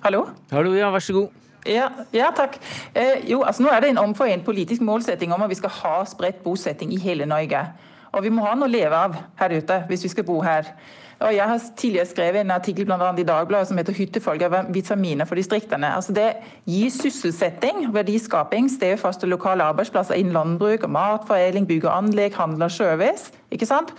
[0.00, 0.24] Hallo?
[0.50, 1.39] Hallo, ja, vær så god.
[1.66, 2.56] Ja, ja takk.
[2.94, 5.96] Eh, jo, altså Nå er det en omforent politisk målsetting om at vi skal ha
[6.08, 7.66] spredt bosetting i hele Norge.
[8.12, 10.72] Og vi må ha noe å leve av her ute hvis vi skal bo her.
[11.20, 14.72] Og Jeg har tidligere skrevet en artikkel blant annet i Dagbladet som heter 'Hyttefolk av
[14.72, 15.94] vitaminer for distriktene'.
[15.96, 16.36] Altså Det
[16.66, 22.70] gir sysselsetting, verdiskaping, stedfaste lokale arbeidsplasser innen landbruk, og matforedling, bygg og anlegg, handel og
[22.70, 23.32] sjøvis.
[23.52, 23.92] ikke sant?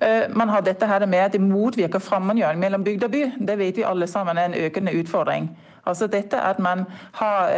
[0.00, 3.32] Eh, man har dette her med at det motvirker fremmedgjøring mellom bygd og by.
[3.46, 5.50] Det vet vi alle sammen er en økende utfordring.
[5.86, 7.50] Altså dette at man har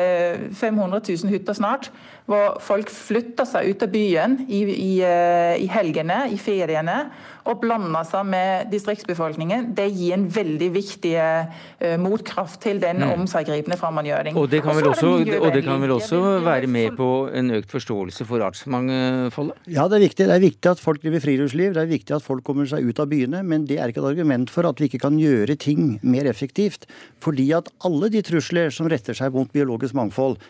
[0.52, 1.92] 500 eh, 000 hytter snart,
[2.24, 7.04] hvor folk flytter seg ut av byen i, i, eh, i helgene, i feriene,
[7.44, 9.66] og blander seg med distriktsbefolkningen.
[9.76, 13.10] Det gir en veldig viktig uh, motkraft til den mm.
[13.18, 14.38] omseggripende fremmedgjøring.
[14.40, 17.76] Og det kan vel også, og det kan vel også være med på en økt
[17.76, 19.60] forståelse for artsmangfoldet?
[19.68, 20.30] Ja, det er viktig.
[20.30, 23.04] Det er viktig at folk driver friluftsliv, det er viktig at folk kommer seg ut
[23.04, 23.44] av byene.
[23.44, 26.88] Men det er ikke et argument for at vi ikke kan gjøre ting mer effektivt.
[27.20, 30.40] Fordi at alle de trusler som retter seg mot biologisk mangfold,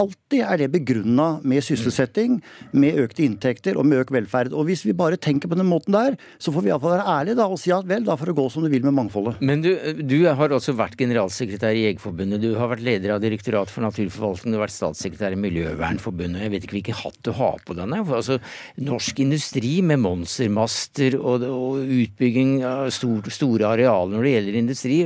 [0.00, 2.38] Alltid er det begrunna med sysselsetting,
[2.72, 4.54] med økte inntekter og med økt velferd.
[4.56, 7.36] Og Hvis vi bare tenker på den måten der, så får vi iallfall være ærlige
[7.36, 9.42] da, og si at vel, da får det gå som det vil med mangfoldet.
[9.44, 9.70] Men du,
[10.00, 12.40] du har også vært generalsekretær i Jegerforbundet.
[12.40, 16.46] Du har vært leder av Direktorat for naturforvaltning, du har vært statssekretær i Miljøvernforbundet.
[16.46, 18.00] Jeg vet ikke hvilken hatt du har på denne.
[18.02, 18.38] Altså,
[18.80, 24.98] norsk industri med monstermaster og, og utbygging av stor, store arealer når det gjelder industri.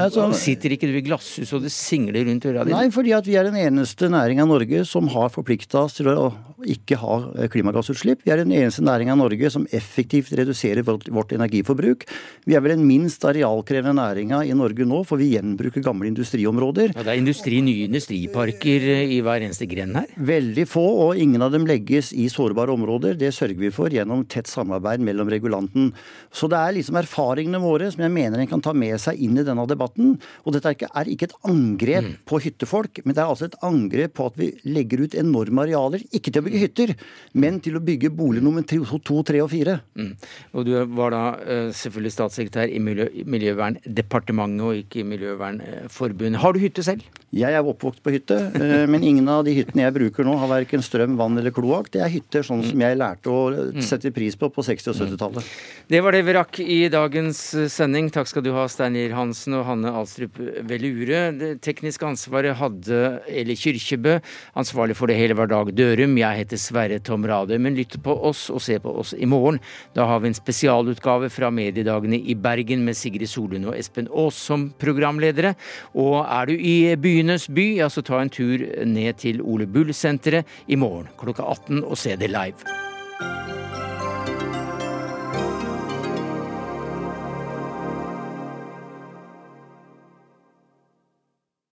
[0.00, 2.78] Altså, sitter ikke du i glasshus og det singler rundt øra dine?
[2.78, 5.98] Nei, fordi at vi er den eneste eneste næring av Norge som har forplikta oss
[5.98, 6.30] til å
[6.64, 8.22] ikke ha eh, klimagassutslipp.
[8.24, 12.06] Vi er den eneste næring av Norge som effektivt reduserer vårt, energiforbruk.
[12.48, 16.94] Vi er vel den minst arealkrevende næringa i Norge nå, for vi gjenbruker gamle industriområder.
[16.94, 20.08] Ja, det er industri, nye industriparker eh, i hver eneste grend her?
[20.16, 23.18] Veldig få, og ingen av dem legges i sårbare områder.
[23.20, 25.92] Det sørger vi for gjennom tett samarbeid mellom regulanten.
[26.32, 29.36] Så det er liksom erfaringene våre som jeg mener en kan ta med seg inn
[29.40, 30.16] i denne debatten.
[30.44, 32.18] Og dette er ikke, er ikke et angrep mm.
[32.28, 36.04] på hyttefolk, men det er altså et angrep på at vi legger ut enorme arealer,
[36.14, 36.92] ikke til å bygge hytter,
[37.32, 39.80] men til å bygge bolig nummer to, tre og fire.
[39.98, 40.12] Mm.
[40.54, 46.40] Og du var da uh, selvfølgelig statssekretær i Miljø Miljøverndepartementet og ikke i Miljøvernforbundet.
[46.42, 47.06] Har du hytte selv?
[47.34, 50.50] Jeg er oppvokst på hytte, uh, men ingen av de hyttene jeg bruker nå har
[50.50, 51.92] verken strøm, vann eller kloakk.
[51.94, 53.42] Det er hytter sånn som jeg lærte å
[53.74, 53.82] mm.
[53.86, 55.52] sette pris på på 60- og 70-tallet.
[55.90, 57.40] Det var det vi rakk i dagens
[57.72, 58.10] sending.
[58.14, 60.38] Takk skal du ha, Steinar Hansen og Hanne Alstrup
[60.68, 61.30] Velure.
[61.36, 64.18] Det tekniske ansvaret hadde Eli Kyrkjebø.
[64.60, 66.18] Ansvarlig for det hele var Dag Dørum.
[66.20, 67.58] Jeg heter Sverre Tom Rade.
[67.58, 69.60] Men lytt på oss og se på oss i morgen.
[69.96, 74.38] Da har vi en spesialutgave fra mediedagene i Bergen med Sigrid Solund og Espen Aas
[74.38, 75.54] som programledere.
[75.94, 80.46] Og er du i byenes by, ja så ta en tur ned til Ole Bull-senteret
[80.68, 82.89] i morgen klokka 18 og se det live.